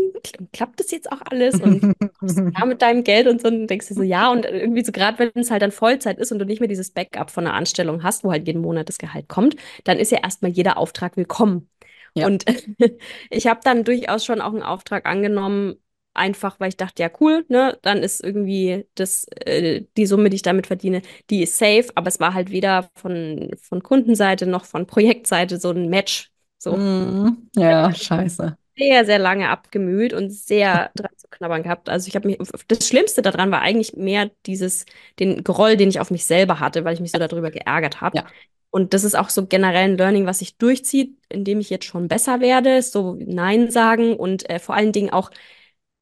[0.53, 1.87] klappt das jetzt auch alles und
[2.19, 4.93] kommst du mit deinem Geld und so und denkst du so, ja, und irgendwie so
[4.93, 7.55] gerade wenn es halt dann Vollzeit ist und du nicht mehr dieses Backup von einer
[7.57, 11.17] Anstellung hast, wo halt jeden Monat das Gehalt kommt, dann ist ja erstmal jeder Auftrag
[11.17, 11.69] willkommen.
[12.15, 12.27] Ja.
[12.27, 12.45] Und
[13.31, 15.77] ich habe dann durchaus schon auch einen Auftrag angenommen,
[16.15, 20.37] einfach weil ich dachte, ja, cool, ne, dann ist irgendwie das, äh, die Summe, die
[20.37, 24.65] ich damit verdiene, die ist safe, aber es war halt weder von, von Kundenseite noch
[24.65, 26.31] von Projektseite so ein Match.
[26.59, 28.57] So Mm, ja, scheiße.
[28.77, 31.89] Sehr, sehr lange abgemüht und sehr dran zu knabbern gehabt.
[31.89, 34.87] Also ich habe mich, das Schlimmste daran war eigentlich mehr dieses,
[35.19, 38.19] den Groll, den ich auf mich selber hatte, weil ich mich so darüber geärgert habe.
[38.19, 38.27] Ja.
[38.71, 42.09] Und das ist auch so generell ein Learning, was sich durchzieht, indem ich jetzt schon
[42.09, 45.31] besser werde, so Nein sagen und äh, vor allen Dingen auch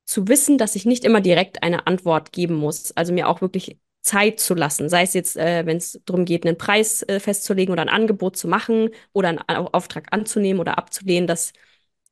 [0.05, 2.93] zu wissen, dass ich nicht immer direkt eine Antwort geben muss.
[2.97, 4.89] Also mir auch wirklich Zeit zu lassen.
[4.89, 8.37] Sei es jetzt, äh, wenn es darum geht, einen Preis äh, festzulegen oder ein Angebot
[8.37, 11.53] zu machen oder einen Au- Auftrag anzunehmen oder abzulehnen, dass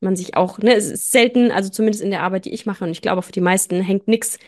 [0.00, 2.84] man sich auch, ne, es ist selten, also zumindest in der Arbeit, die ich mache,
[2.84, 4.38] und ich glaube, für die meisten hängt nichts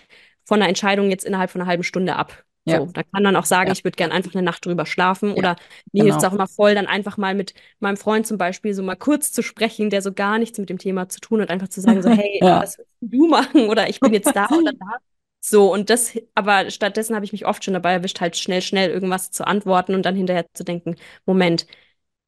[0.44, 2.44] von einer Entscheidung jetzt innerhalb von einer halben Stunde ab.
[2.64, 2.78] Ja.
[2.80, 3.72] So, da kann dann auch sagen, Ja.
[3.72, 5.30] ich würde gern einfach eine Nacht drüber schlafen.
[5.30, 5.56] Ja, Oder
[5.92, 6.30] mir hilft es genau.
[6.30, 9.42] auch immer voll, dann einfach mal mit meinem Freund zum Beispiel so mal kurz zu
[9.42, 12.10] sprechen, der so gar nichts mit dem Thema zu tun hat, einfach zu sagen, so,
[12.10, 13.68] hey, was willst du machen?
[13.68, 14.98] Oder ich bin jetzt da oder da.
[15.42, 18.90] So, und das, aber stattdessen habe ich mich oft schon dabei erwischt, halt schnell, schnell
[18.90, 21.66] irgendwas zu antworten und dann hinterher zu denken, Moment,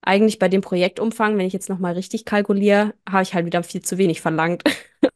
[0.02, 3.82] eigentlich bei dem Projektumfang, wenn ich jetzt nochmal richtig kalkuliere, habe ich halt wieder viel
[3.82, 4.62] zu wenig verlangt.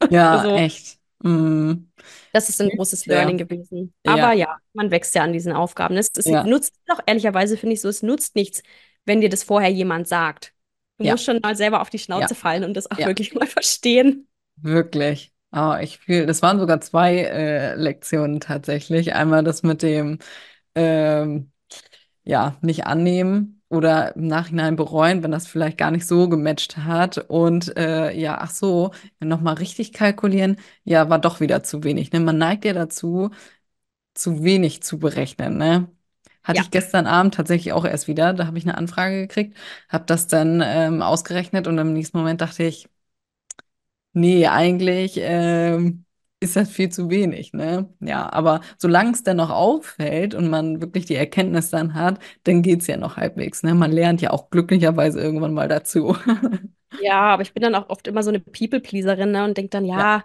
[0.08, 0.98] Ja, Also, echt.
[1.22, 1.88] Mm,
[2.32, 3.06] das ist ein großes.
[3.06, 3.94] Learning gewesen.
[4.04, 5.96] Aber Ja, ja, man wächst ja an diesen Aufgaben.
[5.96, 8.62] Es, es ja, nutzt doch ehrlicherweise, finde ich so, es nutzt nichts,
[9.04, 10.52] wenn dir das vorher jemand sagt.
[10.98, 13.06] Du ja, musst schon mal selber auf die ja, Schnauze fallen und das auch ja,
[13.06, 14.28] wirklich mal verstehen.
[14.56, 15.32] wirklich.
[15.52, 19.14] Oh, ich fühle, das waren sogar zwei äh, Lektionen tatsächlich.
[19.14, 20.18] Einmal das mit dem,
[20.74, 21.52] ähm,
[22.24, 27.18] ja, nicht annehmen oder im Nachhinein bereuen, wenn das vielleicht gar nicht so gematcht hat.
[27.28, 32.12] Und äh, ja, ach so, nochmal richtig kalkulieren, ja, war doch wieder zu wenig.
[32.12, 32.20] Ne?
[32.20, 33.30] Man neigt ja dazu,
[34.14, 35.90] zu wenig zu berechnen, ne?
[36.44, 36.62] Hatte Ja.
[36.62, 38.32] ich gestern Abend tatsächlich auch erst wieder.
[38.34, 39.56] Da habe ich eine Anfrage gekriegt,
[39.88, 42.88] habe das dann ähm, ausgerechnet und im nächsten Moment dachte ich,
[44.12, 46.05] nee, eigentlich ähm,
[46.48, 47.88] ist das viel zu wenig, ne?
[48.00, 52.62] Ja, aber solange es dann noch auffällt und man wirklich die Erkenntnis dann hat, dann
[52.62, 53.74] geht's ja noch halbwegs, ne?
[53.74, 56.16] Man lernt ja auch glücklicherweise irgendwann mal dazu.
[56.98, 59.84] Ja, aber ich bin dann auch oft immer so eine People-Pleaserin, ne, und denke dann,
[59.94, 60.24] Ja, ja,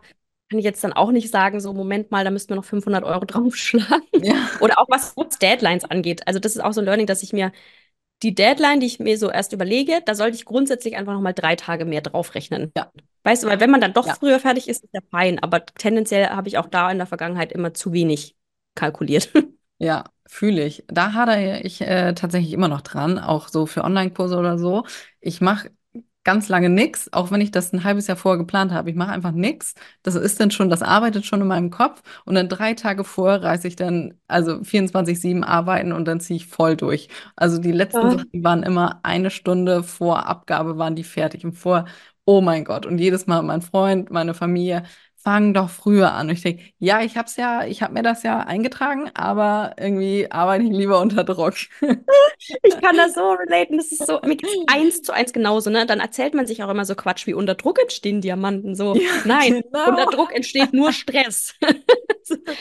[0.49, 3.03] kann ich jetzt dann auch nicht sagen, so, Moment mal, da müssten wir noch 500
[3.03, 4.07] Euro draufschlagen.
[4.17, 6.27] ja, Oder auch was Deadlines angeht.
[6.27, 7.51] Also das ist auch so ein Learning, dass ich mir
[8.23, 11.33] die Deadline, die ich mir so erst überlege, da sollte ich grundsätzlich einfach noch mal
[11.33, 12.71] drei Tage mehr draufrechnen.
[12.75, 12.91] ja,
[13.23, 14.15] Weißt du, weil wenn man dann doch ja.
[14.15, 15.39] früher fertig ist, ist ja fein.
[15.39, 18.35] Aber tendenziell habe ich auch da in der Vergangenheit immer zu wenig
[18.75, 19.31] kalkuliert.
[19.83, 20.83] Ja, fühle ich.
[20.89, 24.85] Da hadere ich äh, tatsächlich immer noch dran, auch so für Online-Kurse oder so.
[25.21, 25.71] Ich mache
[26.23, 28.89] ganz lange nichts, auch wenn ich das ein halbes Jahr vorher geplant habe.
[28.89, 29.73] Ich mache einfach nichts.
[30.03, 33.41] Das ist dann schon, das arbeitet schon in meinem Kopf und dann drei Tage vorher
[33.43, 37.09] reiße ich dann, also 24/7 arbeiten und dann ziehe ich voll durch.
[37.35, 38.11] Also die letzten Ja.
[38.11, 41.85] Sachen, die waren immer eine Stunde vor Abgabe, waren die fertig und vor,
[42.25, 42.85] oh mein Gott.
[42.85, 44.83] Und jedes Mal mein Freund, meine Familie.
[45.23, 46.29] Fang doch früher an.
[46.29, 50.31] Und ich denke, ja, ich hab's ja, ich habe mir das ja eingetragen, aber irgendwie
[50.31, 51.53] arbeite ich lieber unter Druck.
[52.63, 53.77] Ich kann das so relaten.
[53.77, 54.19] Das ist so,
[54.67, 55.85] eins zu eins genauso, ne?
[55.85, 58.75] Dann erzählt man sich auch immer so Quatsch wie unter Druck entstehen Diamanten.
[58.75, 60.09] So, Ja, nein, unter genau.
[60.09, 61.53] Druck entsteht nur Stress.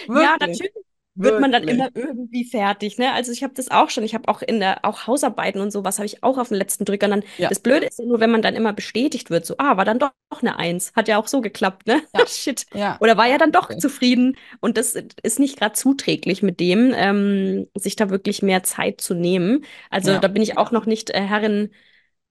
[0.09, 0.73] Ja, natürlich
[1.15, 3.13] wird man dann immer irgendwie fertig, ne?
[3.13, 4.05] Also ich habe das auch schon.
[4.05, 6.85] Ich habe auch in der, auch Hausarbeiten und sowas habe ich auch auf den letzten
[6.85, 7.07] Drücker.
[7.07, 9.55] Und dann, Ja, das Blöde ist ja nur, wenn man dann immer bestätigt wird, so,
[9.59, 10.93] ah, war dann doch eine Eins.
[10.97, 12.03] Hat ja auch so geklappt, ne?
[12.15, 12.67] ja, Shit.
[12.73, 13.01] ja.
[13.01, 13.77] Oder war ja dann doch Okay.
[13.77, 14.37] zufrieden.
[14.61, 19.15] Und das ist nicht gerade zuträglich mit dem, ähm, sich da wirklich mehr Zeit zu
[19.15, 19.65] nehmen.
[19.91, 21.71] Also da bin ich auch noch nicht äh, Herrin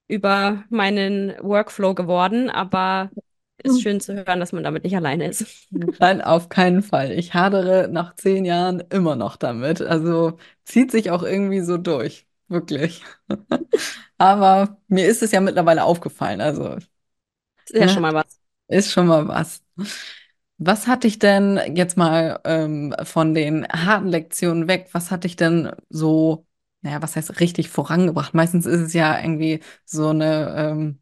[0.08, 3.12] über meinen Workflow geworden, aber
[3.64, 5.70] ist schön zu hören, dass man damit nicht alleine ist.
[5.72, 7.12] Nein, auf keinen Fall.
[7.12, 9.82] Ich hadere nach zehn Jahren immer noch damit.
[9.82, 12.28] Also zieht sich auch irgendwie so durch.
[12.48, 13.04] Wirklich.
[14.18, 16.42] Aber mir ist es ja mittlerweile aufgefallen.
[16.42, 16.78] Also,
[17.66, 18.40] Ist ja ne, schon mal was.
[18.68, 19.64] ist schon mal was.
[20.58, 24.90] Was hat dich denn jetzt mal ähm, von den harten Lektionen weg?
[24.94, 26.46] Was hat dich denn so,
[26.82, 28.34] naja, was heißt richtig vorangebracht?
[28.34, 31.02] Meistens ist es ja irgendwie so eine ähm,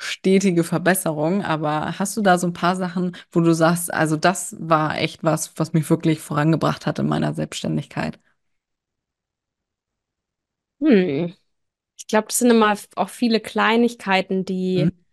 [0.00, 4.56] stetige Verbesserung, aber hast du da so ein paar Sachen, wo du sagst, also das
[4.58, 8.18] war echt was, was mich wirklich vorangebracht hat in meiner Selbstständigkeit?
[10.80, 11.34] Hm.
[11.98, 15.04] Ich glaube, das sind immer auch viele Kleinigkeiten, die, Mhm.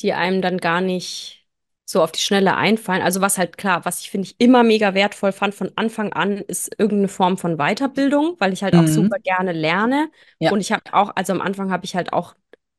[0.00, 1.46] die einem dann gar nicht
[1.86, 3.02] so auf die Schnelle einfallen.
[3.02, 6.38] Also was halt klar, was ich finde ich immer mega wertvoll fand von Anfang an,
[6.38, 9.22] ist irgendeine Form von Weiterbildung, weil ich halt auch super Mhm.
[9.22, 10.10] gerne lerne.
[10.38, 12.36] Ja, Und ich habe auch, also am Anfang habe ich halt auch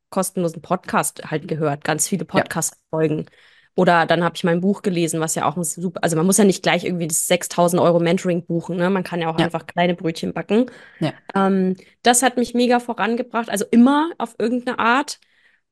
[0.10, 3.26] kostenlosen Podcast halt gehört, ganz viele ja, Podcast-Folgen.
[3.76, 6.38] Oder dann habe ich mein Buch gelesen, was ja auch ein super, also man muss
[6.38, 8.90] ja nicht gleich irgendwie das 6000 Euro Mentoring buchen, ne?
[8.90, 10.66] Man kann ja auch ja, einfach kleine Brötchen backen.
[11.00, 15.20] ja, Ähm, das hat mich mega vorangebracht, also immer auf irgendeine Art.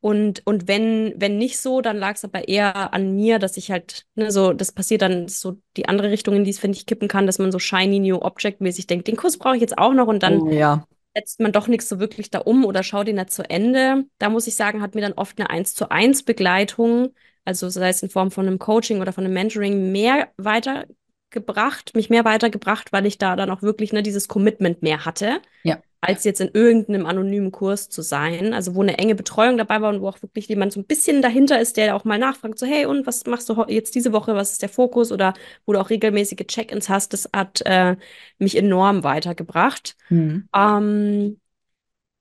[0.01, 3.71] Und, und wenn, wenn nicht so, dann lag es aber eher an mir, dass ich
[3.71, 6.85] halt, ne, so, das passiert dann so die andere Richtung, in die es, finde ich,
[6.85, 9.79] kippen kann, dass man so shiny new object mäßig denkt, den Kurs brauche ich jetzt
[9.79, 10.85] auch noch und dann oh ja,
[11.15, 14.05] setzt man doch nichts so wirklich da um oder schaut ihn nicht zu Ende.
[14.17, 17.13] Da muss ich sagen, hat mir dann oft eine eins zu eins Begleitung,
[17.45, 22.09] also sei es in Form von einem Coaching oder von einem Mentoring, mehr weitergebracht, mich
[22.09, 26.23] mehr weitergebracht, weil ich da dann auch wirklich ne, dieses Commitment mehr hatte, ja, als
[26.23, 28.53] jetzt in irgendeinem anonymen Kurs zu sein.
[28.53, 31.21] Also wo eine enge Betreuung dabei war und wo auch wirklich jemand so ein bisschen
[31.21, 34.35] dahinter ist, der auch mal nachfragt, so hey, und was machst du jetzt diese Woche,
[34.35, 35.11] was ist der Fokus?
[35.11, 35.33] Oder
[35.65, 37.95] wo du auch regelmäßige Check-ins hast, das hat äh,
[38.37, 39.95] mich enorm weitergebracht.
[40.09, 40.47] mhm.
[40.55, 41.39] Ähm,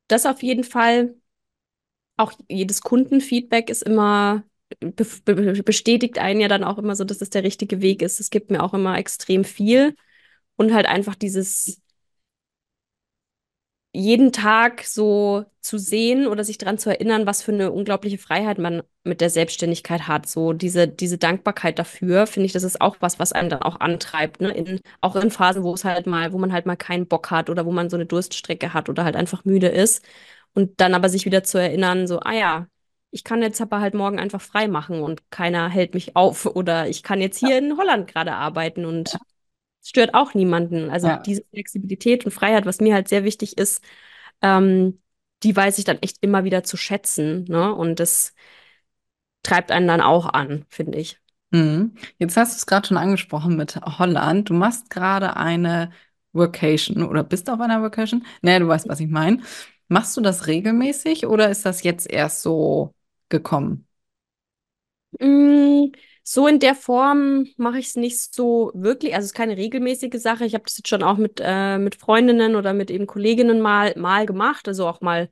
[0.09, 1.14] das auf jeden Fall.
[2.16, 4.44] Auch jedes Kundenfeedback ist immer,
[4.81, 8.20] be be bestätigt einen ja dann auch immer so, dass es der richtige Weg ist.
[8.20, 9.97] Es gibt mir auch immer extrem viel.
[10.57, 11.83] Und halt einfach dieses
[13.95, 18.59] jeden Tag so zu sehen oder sich daran zu erinnern, was für eine unglaubliche Freiheit
[18.59, 20.27] man mit der Selbstständigkeit hat.
[20.29, 23.81] So diese, diese Dankbarkeit dafür, finde ich, das ist auch was, was einen dann auch
[23.81, 24.51] antreibt, ne?
[24.53, 27.51] In, auch in Phasen, wo es halt mal, wo man halt mal keinen Bock hat
[27.51, 30.05] oder wo man so eine Durststrecke hat oder halt einfach müde ist.
[30.55, 32.67] Und dann aber sich wieder zu erinnern, so, ah ja,
[33.11, 36.89] ich kann jetzt aber halt morgen einfach frei machen und keiner hält mich auf oder
[36.89, 39.34] ich kann jetzt Ja, hier in Holland gerade arbeiten und es
[39.85, 40.91] stört auch niemanden.
[40.91, 41.19] Also ja.
[41.19, 43.85] diese Flexibilität und Freiheit, was mir halt sehr wichtig ist,
[44.43, 45.01] ähm,
[45.43, 47.75] die weiß ich dann echt immer wieder zu schätzen, ne?
[47.75, 48.35] Und das
[49.43, 51.21] treibt einen dann auch an, finde ich.
[51.51, 51.95] Mhm.
[52.19, 54.49] Jetzt hast du es gerade schon angesprochen mit Holland.
[54.49, 55.93] Du machst gerade eine
[56.33, 58.25] Workation oder bist auf einer Workation?
[58.43, 59.43] Nee, du weißt, was ich meine.
[59.89, 62.95] Machst du das regelmäßig oder ist das jetzt erst so
[63.29, 63.87] gekommen?
[65.21, 65.93] Mm,
[66.27, 69.14] So in der Form mache ich es nicht so wirklich.
[69.14, 70.46] Also es ist keine regelmäßige Sache.
[70.46, 73.92] Ich habe das jetzt schon auch mit, äh, mit Freundinnen oder mit eben Kolleginnen mal,
[73.98, 74.66] mal gemacht.
[74.66, 75.29] Also auch mal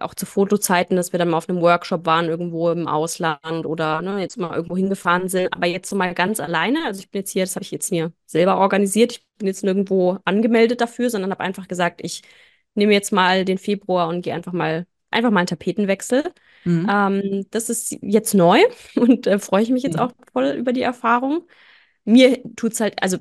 [0.00, 4.02] auch zu Fotozeiten, dass wir dann mal auf einem Workshop waren, irgendwo im Ausland oder
[4.02, 5.52] ne, jetzt mal irgendwo hingefahren sind.
[5.54, 6.84] Aber jetzt so mal ganz alleine.
[6.84, 9.12] Also ich bin jetzt hier, das habe ich jetzt mir selber organisiert.
[9.12, 12.22] Ich bin jetzt nirgendwo angemeldet dafür, sondern habe einfach gesagt, ich
[12.74, 16.32] nehme jetzt mal den Februar und gehe einfach mal, einfach mal einen Tapetenwechsel.
[16.68, 16.88] Mhm.
[16.88, 18.60] Ähm, das ist jetzt neu
[18.96, 21.46] und äh, freue ich mich jetzt auch voll über die Erfahrung.
[22.04, 23.18] Mir tut's halt, also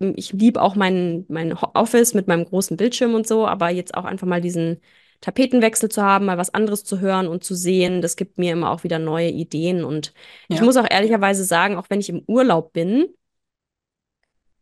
[0.00, 4.04] ich liebe auch mein, mein Office mit meinem großen Bildschirm und so, aber jetzt auch
[4.04, 4.80] einfach mal diesen
[5.22, 8.70] Tapetenwechsel zu haben, mal was anderes zu hören und zu sehen, das gibt mir immer
[8.70, 9.84] auch wieder neue Ideen.
[9.84, 10.12] Und
[10.50, 13.06] ich Ja, muss auch ehrlicherweise sagen, auch wenn ich im Urlaub bin,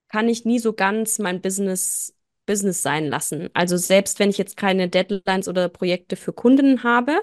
[0.09, 2.15] kann ich nie so ganz mein Business
[2.47, 3.49] Business sein lassen.
[3.55, 7.19] Also selbst wenn ich jetzt keine Deadlines oder Projekte für Kunden habe,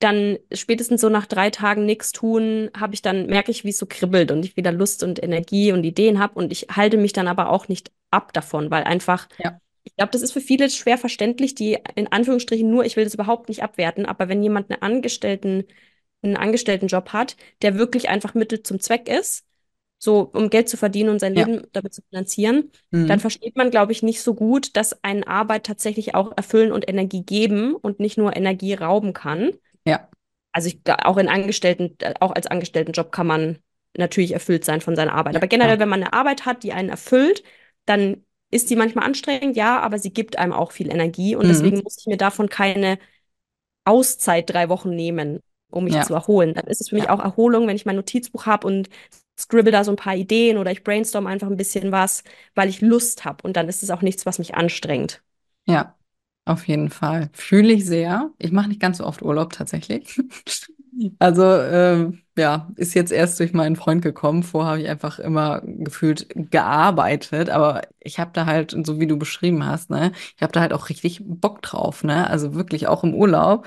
[0.00, 3.78] dann spätestens so nach drei Tagen nichts tun, habe ich dann, merke ich, wie es
[3.78, 7.12] so kribbelt und ich wieder Lust und Energie und Ideen habe und ich halte mich
[7.12, 10.70] dann aber auch nicht ab davon, weil einfach, ja, ich glaube, das ist für viele
[10.70, 14.70] schwer verständlich, die in Anführungsstrichen nur, ich will das überhaupt nicht abwerten, aber wenn jemand
[14.70, 15.64] einen Angestellten,
[16.22, 19.44] einen Angestelltenjob hat, der wirklich einfach Mittel zum Zweck ist,
[19.98, 21.46] so um Geld zu verdienen und sein ja.
[21.46, 22.70] Leben damit zu finanzieren,
[23.06, 23.20] dann Mhm.
[23.20, 27.22] versteht man, glaube ich, nicht so gut, dass eine Arbeit tatsächlich auch erfüllen und Energie
[27.22, 29.52] geben und nicht nur Energie rauben kann.
[29.84, 30.10] Ja,
[30.52, 33.58] Also ich, auch in Angestellten, auch als Angestelltenjob kann man
[33.96, 35.36] natürlich erfüllt sein von seiner Arbeit.
[35.36, 37.42] ja, Aber generell, wenn man eine Arbeit hat, die einen erfüllt,
[37.86, 41.48] dann ist die manchmal anstrengend, ja, aber sie gibt einem auch viel Energie und Mhm.
[41.48, 42.98] deswegen muss ich mir davon keine
[43.84, 46.54] Auszeit drei Wochen nehmen, um mich Ja, zu erholen.
[46.54, 48.90] Dann ist es für mich ja, auch Erholung, wenn ich mein Notizbuch habe und
[49.38, 52.24] scribble da so ein paar Ideen oder ich brainstorm einfach ein bisschen was,
[52.54, 55.22] weil ich Lust habe und dann ist es auch nichts, was mich anstrengt.
[55.66, 55.96] ja,
[56.44, 57.30] auf jeden Fall.
[57.32, 58.30] Fühle ich sehr.
[58.38, 60.20] Ich mache nicht ganz so oft Urlaub tatsächlich.
[61.18, 64.42] Also, ähm, ja, ist jetzt erst durch meinen Freund gekommen.
[64.42, 69.16] Vorher habe ich einfach immer gefühlt gearbeitet, aber ich habe da halt, so wie du
[69.18, 72.28] beschrieben hast, ne, ich habe da halt auch richtig Bock drauf, ne?
[72.28, 73.66] Also wirklich auch im Urlaub.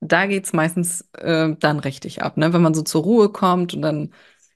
[0.00, 2.52] Da geht's meistens äh, dann richtig ab, ne?
[2.52, 4.12] Wenn man so zur Ruhe kommt und dann,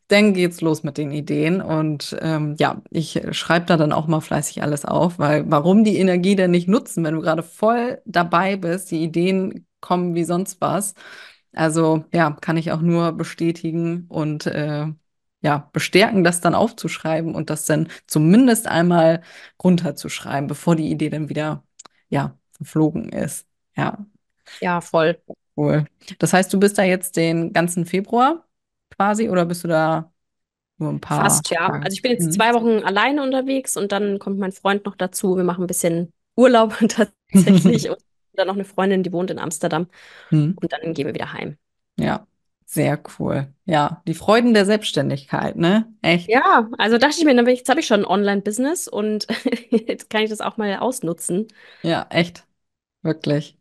[0.09, 1.61] dann geht's los mit den Ideen.
[1.61, 5.99] Und ähm, ja, ich schreibe da dann auch mal fleißig alles auf, weil warum die
[5.99, 10.61] Energie denn nicht nutzen, wenn du gerade voll dabei bist, die Ideen kommen wie sonst
[10.61, 10.95] was.
[11.53, 14.87] Also ja, kann ich auch nur bestätigen und äh,
[15.43, 19.23] ja, bestärken, das dann aufzuschreiben und das dann zumindest einmal
[19.63, 21.65] runterzuschreiben, bevor die Idee dann wieder
[22.09, 23.47] ja verflogen ist.
[23.77, 24.05] Ja.
[24.61, 25.19] Ja, voll.
[25.57, 25.87] Cool.
[26.19, 28.45] Das heißt, du bist da jetzt den ganzen Februar
[28.91, 30.12] quasi oder bist du da
[30.78, 31.68] nur ein paar Fast, ja.
[31.68, 31.84] Tage?
[31.84, 32.32] Also ich bin jetzt Mhm.
[32.32, 35.37] zwei Wochen alleine unterwegs und dann kommt mein Freund noch dazu.
[35.37, 37.99] Wir machen ein bisschen Urlaub tatsächlich und
[38.34, 39.89] dann noch eine Freundin, die wohnt in Amsterdam
[40.30, 40.57] Mhm.
[40.61, 41.57] und dann gehen wir wieder heim.
[41.99, 42.26] Ja,
[42.66, 43.55] sehr cool.
[43.64, 45.91] Ja, die Freuden der Selbstständigkeit, ne?
[46.03, 46.28] Echt.
[46.28, 49.26] Ja, also dachte ich mir, jetzt habe ich schon ein Online-Business und
[49.70, 51.47] jetzt kann ich das auch mal ausnutzen.
[51.82, 52.47] Ja, echt.
[53.03, 53.57] Wirklich.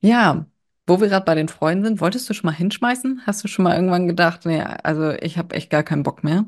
[0.00, 0.46] Ja,
[0.86, 3.22] wo wir gerade bei den Freunden sind, wolltest du schon mal hinschmeißen?
[3.26, 6.46] Hast du schon mal irgendwann gedacht, nee, also ich habe echt gar keinen Bock mehr?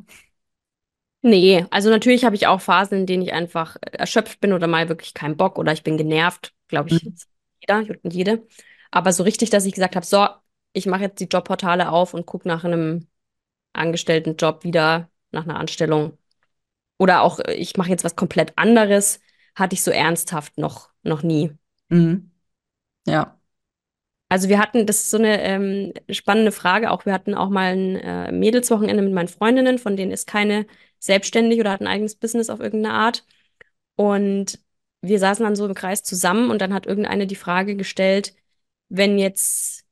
[1.20, 4.88] Nee, also natürlich habe ich auch Phasen, in denen ich einfach erschöpft bin oder mal
[4.88, 7.14] wirklich keinen Bock oder ich bin genervt, glaube ich, Mhm.
[7.60, 8.46] jeder und jede.
[8.92, 10.28] Aber so richtig, dass ich gesagt habe, so,
[10.72, 13.08] ich mache jetzt die Jobportale auf und gucke nach einem
[13.74, 16.18] Angestelltenjob wieder, nach einer Anstellung.
[16.98, 19.20] Oder auch, ich mache jetzt was komplett anderes,
[19.56, 21.52] hatte ich so ernsthaft noch, noch nie.
[21.90, 22.30] Mhm.
[23.06, 23.37] Ja.
[24.30, 27.72] Also wir hatten, das ist so eine ähm, spannende Frage, auch wir hatten auch mal
[27.72, 30.66] ein äh, Mädelswochenende mit meinen Freundinnen, von denen ist keine
[30.98, 33.24] selbstständig oder hat ein eigenes Business auf irgendeine Art.
[33.96, 34.60] Und
[35.02, 38.34] wir saßen dann so im Kreis zusammen und dann hat irgendeine die Frage gestellt,
[38.88, 39.86] wenn jetzt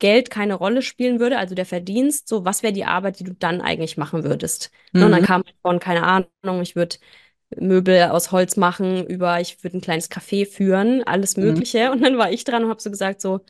[0.00, 3.32] Geld keine Rolle spielen würde, also der Verdienst, so was wäre die Arbeit, die du
[3.34, 4.70] dann eigentlich machen würdest?
[4.98, 5.26] Ne, und dann Mhm.
[5.26, 6.96] kam von, keine Ahnung, ich würde
[7.58, 11.44] Möbel aus Holz machen, über ich würde ein kleines Café führen, alles Mhm.
[11.44, 11.90] Mögliche.
[11.92, 13.40] Und dann war ich dran und habe so gesagt, so,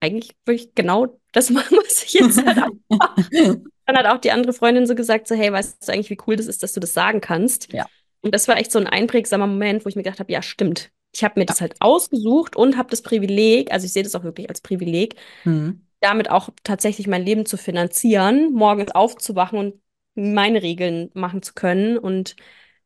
[0.00, 2.58] eigentlich würde ich genau das machen, was ich jetzt halt.
[3.86, 6.36] Dann hat auch die andere Freundin so gesagt, so, hey, weißt du eigentlich, wie cool
[6.36, 7.72] das ist, dass du das sagen kannst?
[7.72, 7.86] Ja.
[8.22, 10.90] Und das war echt so ein einprägsamer Moment, wo ich mir gedacht habe, ja, stimmt.
[11.12, 11.52] Ich habe mir Ja.
[11.52, 15.16] das halt ausgesucht und habe das Privileg, also ich sehe das auch wirklich als Privileg,
[15.44, 15.84] Mhm.
[16.00, 19.74] damit auch tatsächlich mein Leben zu finanzieren, morgens aufzuwachen und
[20.14, 22.36] meine Regeln machen zu können und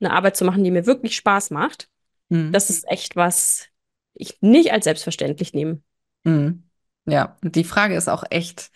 [0.00, 1.88] eine Arbeit zu machen, die mir wirklich Spaß macht.
[2.28, 2.52] Mhm.
[2.52, 3.66] Das ist echt was
[4.14, 5.80] ich nicht als selbstverständlich nehme.
[6.24, 6.64] Mhm.
[7.06, 8.70] Ja, die Frage ist auch echt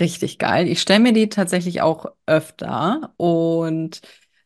[0.00, 0.68] richtig geil.
[0.68, 4.00] Ich stelle mir die tatsächlich auch öfter und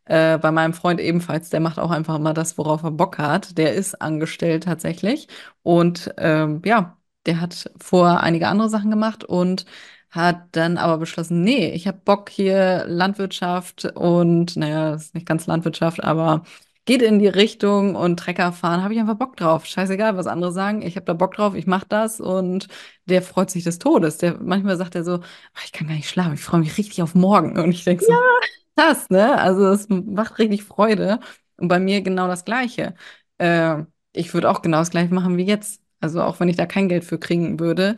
[0.09, 3.59] Äh, bei meinem Freund ebenfalls, der macht auch einfach immer das, worauf er Bock hat.
[3.59, 5.27] Der ist angestellt tatsächlich.
[5.65, 6.97] Und ähm, ja,
[7.27, 9.67] der hat vorher einige andere Sachen gemacht und
[10.11, 15.27] hat dann aber beschlossen, nee, ich habe Bock hier Landwirtschaft und, naja, das ist nicht
[15.27, 16.43] ganz Landwirtschaft, aber
[16.85, 19.67] geht in die Richtung und Trecker fahren, habe ich einfach Bock drauf.
[19.67, 22.69] Scheißegal, was andere sagen, ich habe da Bock drauf, ich mache das und
[23.07, 24.19] der freut sich des Todes.
[24.19, 25.21] Der, manchmal sagt er so,
[25.55, 27.59] "Ach, ich kann gar nicht schlafen, ich freue mich richtig auf morgen.
[27.59, 28.13] Und ich denke so,
[28.77, 29.39] krass, ne?
[29.41, 31.21] Also es macht richtig Freude.
[31.57, 32.95] Und bei mir genau das Gleiche.
[33.39, 35.81] Äh, ich würde auch genau das Gleiche machen wie jetzt.
[36.01, 37.97] Also auch wenn ich da kein Geld für kriegen würde.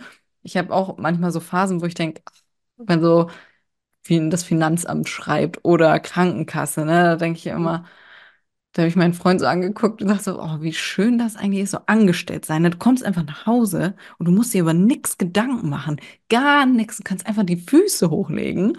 [0.49, 2.22] Ich habe auch manchmal so Phasen, wo ich denke,
[2.78, 3.30] wenn so
[4.05, 7.84] wie das Finanzamt schreibt oder Krankenkasse, ne, da denke ich immer,
[8.72, 11.64] da habe ich meinen Freund so angeguckt und dachte so, oh, wie schön das eigentlich
[11.64, 12.62] ist, so angestellt sein.
[12.64, 16.01] Du kommst einfach nach Hause und du musst dir über nichts Gedanken machen.
[16.30, 16.99] Gar nichts.
[16.99, 18.78] Du kannst einfach die Füße hochlegen.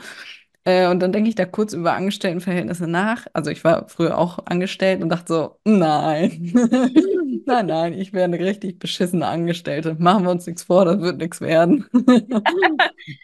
[0.66, 3.28] Äh, und dann denke ich da kurz über Angestelltenverhältnisse nach.
[3.34, 6.52] Also ich war früher auch angestellt und dachte so, nein,
[7.46, 9.96] nein, nein, ich wäre eine richtig beschissene Angestellte.
[10.00, 11.86] Machen wir uns nichts vor, das wird nichts werden.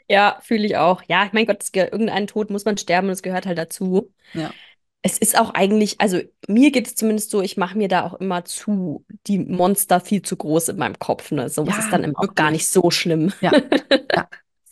[0.10, 1.02] Ja, fühle ich auch.
[1.08, 4.12] Ja, mein Gott, irgendeinen Tod muss man sterben und es gehört halt dazu.
[4.34, 4.56] Ja,
[5.02, 8.16] Es ist auch eigentlich, also mir geht es zumindest so, ich mache mir da auch
[8.16, 11.32] immer zu, die Monster viel zu groß in meinem Kopf.
[11.32, 11.46] Ne?
[11.46, 12.52] Ist ja, dann immer auch gar wirklich.
[12.52, 13.32] nicht so schlimm.
[13.42, 13.52] Ja,
[14.16, 14.30] ja.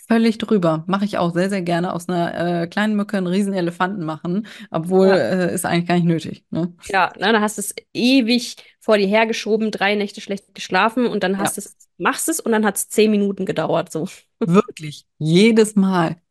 [0.07, 0.83] Völlig drüber.
[0.87, 4.47] Mache ich auch sehr, sehr gerne aus einer äh, kleinen Mücke einen riesen Elefanten machen,
[4.69, 5.15] obwohl Ja.
[5.15, 6.45] äh, ist eigentlich gar nicht nötig.
[6.51, 6.73] Ne?
[6.89, 11.23] Ja, ne, dann hast du es ewig vor dir hergeschoben, drei Nächte schlecht geschlafen und
[11.23, 13.91] dann Ja, hast du es, machst es und dann hat es zehn Minuten gedauert.
[13.91, 14.07] So.
[14.39, 15.05] wirklich.
[15.17, 16.21] Jedes Mal.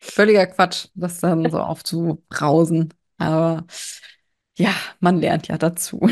[0.00, 2.94] Völliger Quatsch, das dann so aufzubrausen.
[3.18, 3.66] Aber
[4.58, 6.00] ja, man lernt ja dazu.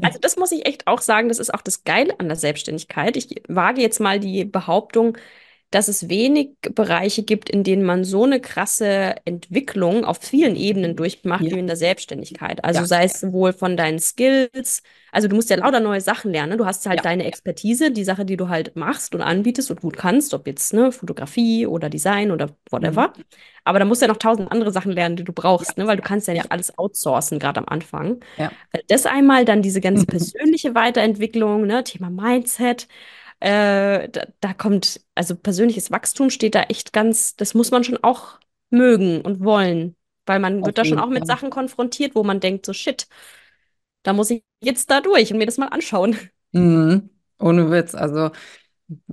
[0.00, 3.16] Also das muss ich echt auch sagen, das ist auch das Geile an der Selbstständigkeit.
[3.16, 5.18] Ich wage jetzt mal die Behauptung,
[5.70, 10.96] dass es wenig Bereiche gibt, in denen man so eine krasse Entwicklung auf vielen Ebenen
[10.96, 12.64] durchmacht Ja, wie in der Selbstständigkeit.
[12.64, 16.32] Also ja, sei es sowohl von deinen Skills, also du musst ja lauter neue Sachen
[16.32, 16.50] lernen.
[16.52, 16.56] ne?
[16.56, 19.80] Du hast halt ja, deine Expertise, die Sache, die du halt machst und anbietest und
[19.82, 22.52] gut kannst, ob jetzt ne, Fotografie oder Design oder mhm.
[22.70, 23.12] whatever.
[23.64, 25.86] Aber da musst du ja noch tausend andere Sachen lernen, die du brauchst, ne?
[25.86, 28.20] Weil du kannst ja nicht alles outsourcen, gerade am Anfang.
[28.72, 32.88] Äh, Das einmal, dann diese ganze persönliche Weiterentwicklung, ne, Thema Mindset.
[33.40, 37.98] Äh, da, da kommt, also persönliches Wachstum steht da echt ganz, das muss man schon
[38.02, 38.38] auch
[38.70, 41.36] mögen und wollen, weil man Auf wird da schon auch mit Fall.
[41.36, 43.06] Sachen konfrontiert, wo man denkt, so shit,
[44.02, 46.16] da muss ich jetzt da durch und mir das mal anschauen.
[46.52, 47.10] Mhm.
[47.38, 47.94] Ohne Witz.
[47.94, 48.30] Also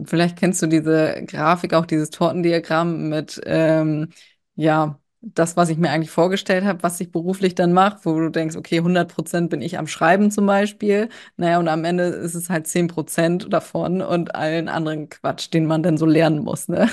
[0.06, 4.10] Vielleicht kennst du diese Grafik, auch dieses Tortendiagramm mit, ähm,
[4.56, 5.00] ja,
[5.34, 8.56] das, was ich mir eigentlich vorgestellt habe, was ich beruflich dann mache, wo du denkst,
[8.56, 11.10] okay, 100% bin ich am Schreiben zum Beispiel.
[11.38, 15.84] Naja, und am Ende ist es halt 10% davon und allen anderen Quatsch, den man
[15.84, 16.90] dann so lernen muss, ne?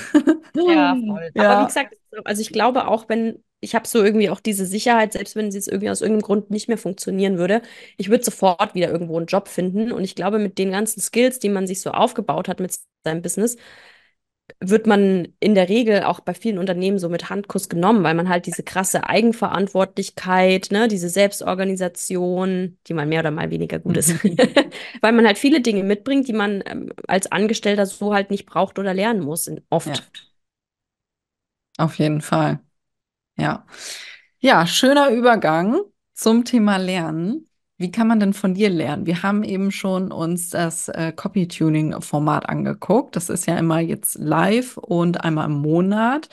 [0.55, 1.31] Ja, voll.
[1.35, 4.65] Aber wie Ja, gesagt, also ich glaube auch, wenn, ich habe so irgendwie auch diese
[4.67, 7.61] Sicherheit, selbst wenn sie jetzt irgendwie aus irgendeinem Grund nicht mehr funktionieren würde,
[7.97, 9.91] ich würde sofort wieder irgendwo einen Job finden.
[9.91, 13.21] Und ich glaube, mit den ganzen Skills, die man sich so aufgebaut hat mit seinem
[13.23, 13.57] Business,
[14.69, 18.29] wird man in der Regel auch bei vielen Unternehmen so mit Handkuss genommen, weil man
[18.29, 24.13] halt diese krasse Eigenverantwortlichkeit, ne, diese Selbstorganisation, die mal mehr oder mal weniger gut ist,
[25.01, 28.79] weil man halt viele Dinge mitbringt, die man ähm, als Angestellter so halt nicht braucht
[28.79, 30.29] oder lernen muss, in- ja, oft.
[31.77, 32.59] auf jeden Fall.
[33.37, 33.65] Ja.
[34.39, 35.79] Ja, schöner Übergang
[36.13, 37.47] zum Thema Lernen.
[37.83, 39.05] Wie kann man denn von dir lernen?
[39.05, 43.17] Wir haben eben schon uns das äh, Copy-Tuning-Format angeguckt.
[43.17, 46.29] Das ist ja immer jetzt live und einmal im Monat.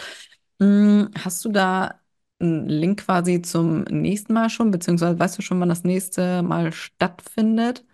[0.61, 1.99] Hm, hast du da
[2.39, 6.71] einen Link quasi zum nächsten Mal schon, beziehungsweise weißt du schon, wann das nächste Mal
[6.71, 7.85] stattfindet?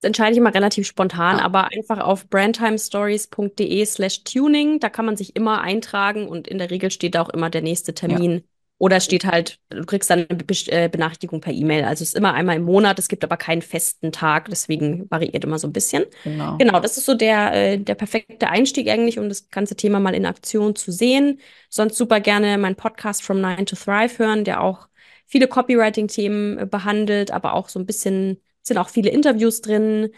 [0.00, 5.04] Das entscheide ich immer relativ spontan, Ja, aber einfach auf brandtimestories.de slash tuning, da kann
[5.04, 8.44] man sich immer eintragen und in der Regel steht auch immer der nächste ja, Termin.
[8.78, 11.84] Oder es steht halt, du kriegst dann eine Be äh, Benachrichtigung per E-Mail.
[11.84, 15.44] Also es ist immer einmal im Monat, es gibt aber keinen festen Tag, deswegen variiert
[15.44, 16.04] immer so ein bisschen.
[16.24, 16.58] genau.
[16.58, 20.14] Genau, das ist so der, äh, der perfekte Einstieg eigentlich, um das ganze Thema mal
[20.14, 21.40] in Aktion zu sehen.
[21.70, 24.88] Sonst super gerne meinen Podcast From Nine to Thrive hören, der auch
[25.26, 30.10] viele Copywriting-Themen äh, behandelt, aber auch so ein bisschen, sind auch viele Interviews drin,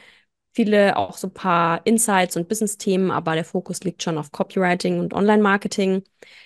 [0.56, 4.98] viele auch so ein paar Insights und Business-Themen, aber der Fokus liegt schon auf Copywriting
[5.00, 6.02] und Online-Marketing.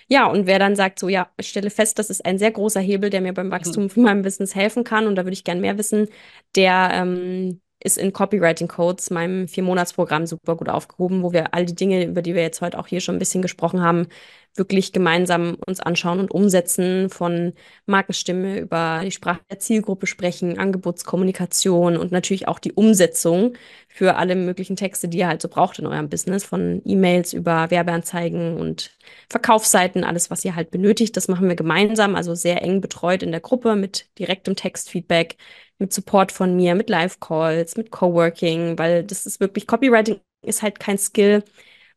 [0.07, 2.81] Ja, und wer dann sagt, so ja, ich stelle fest, das ist ein sehr großer
[2.81, 3.51] Hebel, der mir beim Mhm.
[3.51, 6.07] Wachstum von meinem Business helfen kann und da würde ich gern mehr wissen,
[6.55, 11.75] der ähm, ist in Copywriting Codes, meinem Vier-Monats-Programm, super gut aufgehoben, wo wir all die
[11.75, 14.07] Dinge, über die wir jetzt heute auch hier schon ein bisschen gesprochen haben,
[14.55, 17.53] wirklich gemeinsam uns anschauen und umsetzen, von
[17.85, 23.53] Markenstimme über die Sprache der Zielgruppe sprechen, Angebotskommunikation und natürlich auch die Umsetzung
[23.87, 27.71] für alle möglichen Texte, die ihr halt so braucht in eurem Business, von E-Mails über
[27.71, 28.91] Werbeanzeigen und
[29.29, 31.15] Verkaufsseiten, alles, was ihr halt benötigt.
[31.15, 35.37] Das machen wir gemeinsam, also sehr eng betreut in der Gruppe mit direktem Textfeedback,
[35.81, 40.79] mit Support von mir, mit Live-Calls, mit Coworking, weil das ist wirklich, Copywriting ist halt
[40.79, 41.43] kein Skill,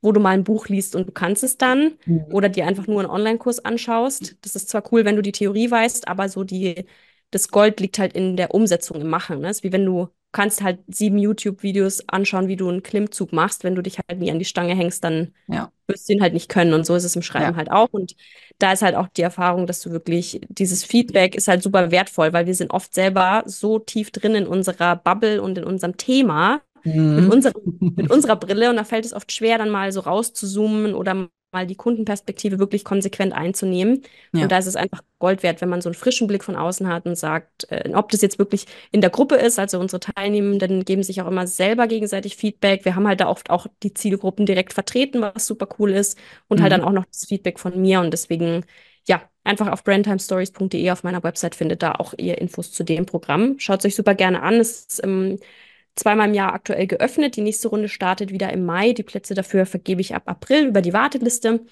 [0.03, 2.24] wo du mal ein Buch liest und du kannst es dann mhm.
[2.30, 4.37] oder dir einfach nur einen Online-Kurs anschaust.
[4.43, 6.87] Das ist zwar cool, wenn du die Theorie weißt, aber so die,
[7.30, 9.41] das Gold liegt halt in der Umsetzung, im Machen.
[9.41, 9.49] Ne?
[9.49, 13.64] Das ist wie wenn du kannst halt sieben YouTube-Videos anschauen, wie du einen Klimmzug machst.
[13.64, 15.70] Wenn du dich halt nie an die Stange hängst, dann ja.
[15.87, 16.74] wirst du ihn halt nicht können.
[16.74, 17.57] Und so ist es im Schreiben ja.
[17.57, 17.89] halt auch.
[17.93, 18.16] Und
[18.59, 22.32] da ist halt auch die Erfahrung, dass du wirklich, dieses Feedback ist halt super wertvoll,
[22.32, 26.61] weil wir sind oft selber so tief drin in unserer Bubble und in unserem Thema,
[26.82, 27.14] mhm.
[27.14, 28.68] mit, unserem, mit unserer Brille.
[28.68, 32.84] Und da fällt es oft schwer, dann mal so rauszuzoomen oder mal die Kundenperspektive wirklich
[32.84, 34.02] konsequent einzunehmen.
[34.32, 34.42] Ja.
[34.42, 36.86] Und da ist es einfach Gold wert, wenn man so einen frischen Blick von außen
[36.86, 40.84] hat und sagt, äh, ob das jetzt wirklich in der Gruppe ist, also unsere Teilnehmenden
[40.84, 42.84] geben sich auch immer selber gegenseitig Feedback.
[42.84, 46.18] Wir haben halt da oft auch die Zielgruppen direkt vertreten, was super cool ist.
[46.48, 46.74] Und halt mhm.
[46.74, 48.00] halt dann auch noch das Feedback von mir.
[48.00, 48.64] Und deswegen,
[49.07, 53.59] ja, einfach auf brandtimestories.de auf meiner Website findet da auch ihr Infos zu dem Programm.
[53.59, 54.55] Schaut es euch super gerne an.
[54.55, 55.38] Es ist ähm,
[55.97, 57.36] zweimal im Jahr aktuell geöffnet.
[57.36, 58.92] Die nächste Runde startet wieder im Mai.
[58.92, 61.64] Die Plätze dafür vergebe ich ab April über die Warteliste.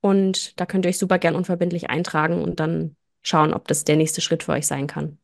[0.00, 3.96] Und da könnt ihr euch super gern unverbindlich eintragen und dann schauen, ob das der
[3.96, 5.18] nächste Schritt für euch sein kann.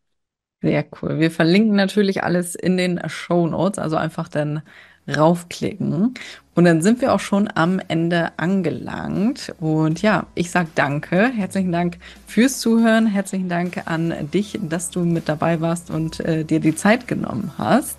[0.62, 1.18] Sehr cool.
[1.18, 4.62] Wir verlinken natürlich alles in den Show Notes, also einfach dann
[5.06, 6.14] raufklicken.
[6.54, 9.52] Und dann sind wir auch schon am Ende angelangt.
[9.60, 11.28] Und ja, ich sage danke.
[11.28, 13.06] Herzlichen Dank fürs Zuhören.
[13.06, 17.52] Herzlichen Dank an dich, dass du mit dabei warst und äh, dir die Zeit genommen
[17.58, 17.98] hast.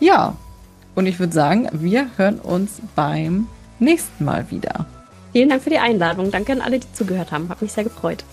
[0.00, 0.36] Ja,
[0.94, 3.46] und ich würde sagen, wir hören uns beim
[3.78, 4.86] nächsten Mal wieder.
[5.32, 6.30] Vielen Dank für die Einladung.
[6.30, 7.48] Danke an alle, die zugehört haben.
[7.48, 8.24] Hat mich sehr gefreut.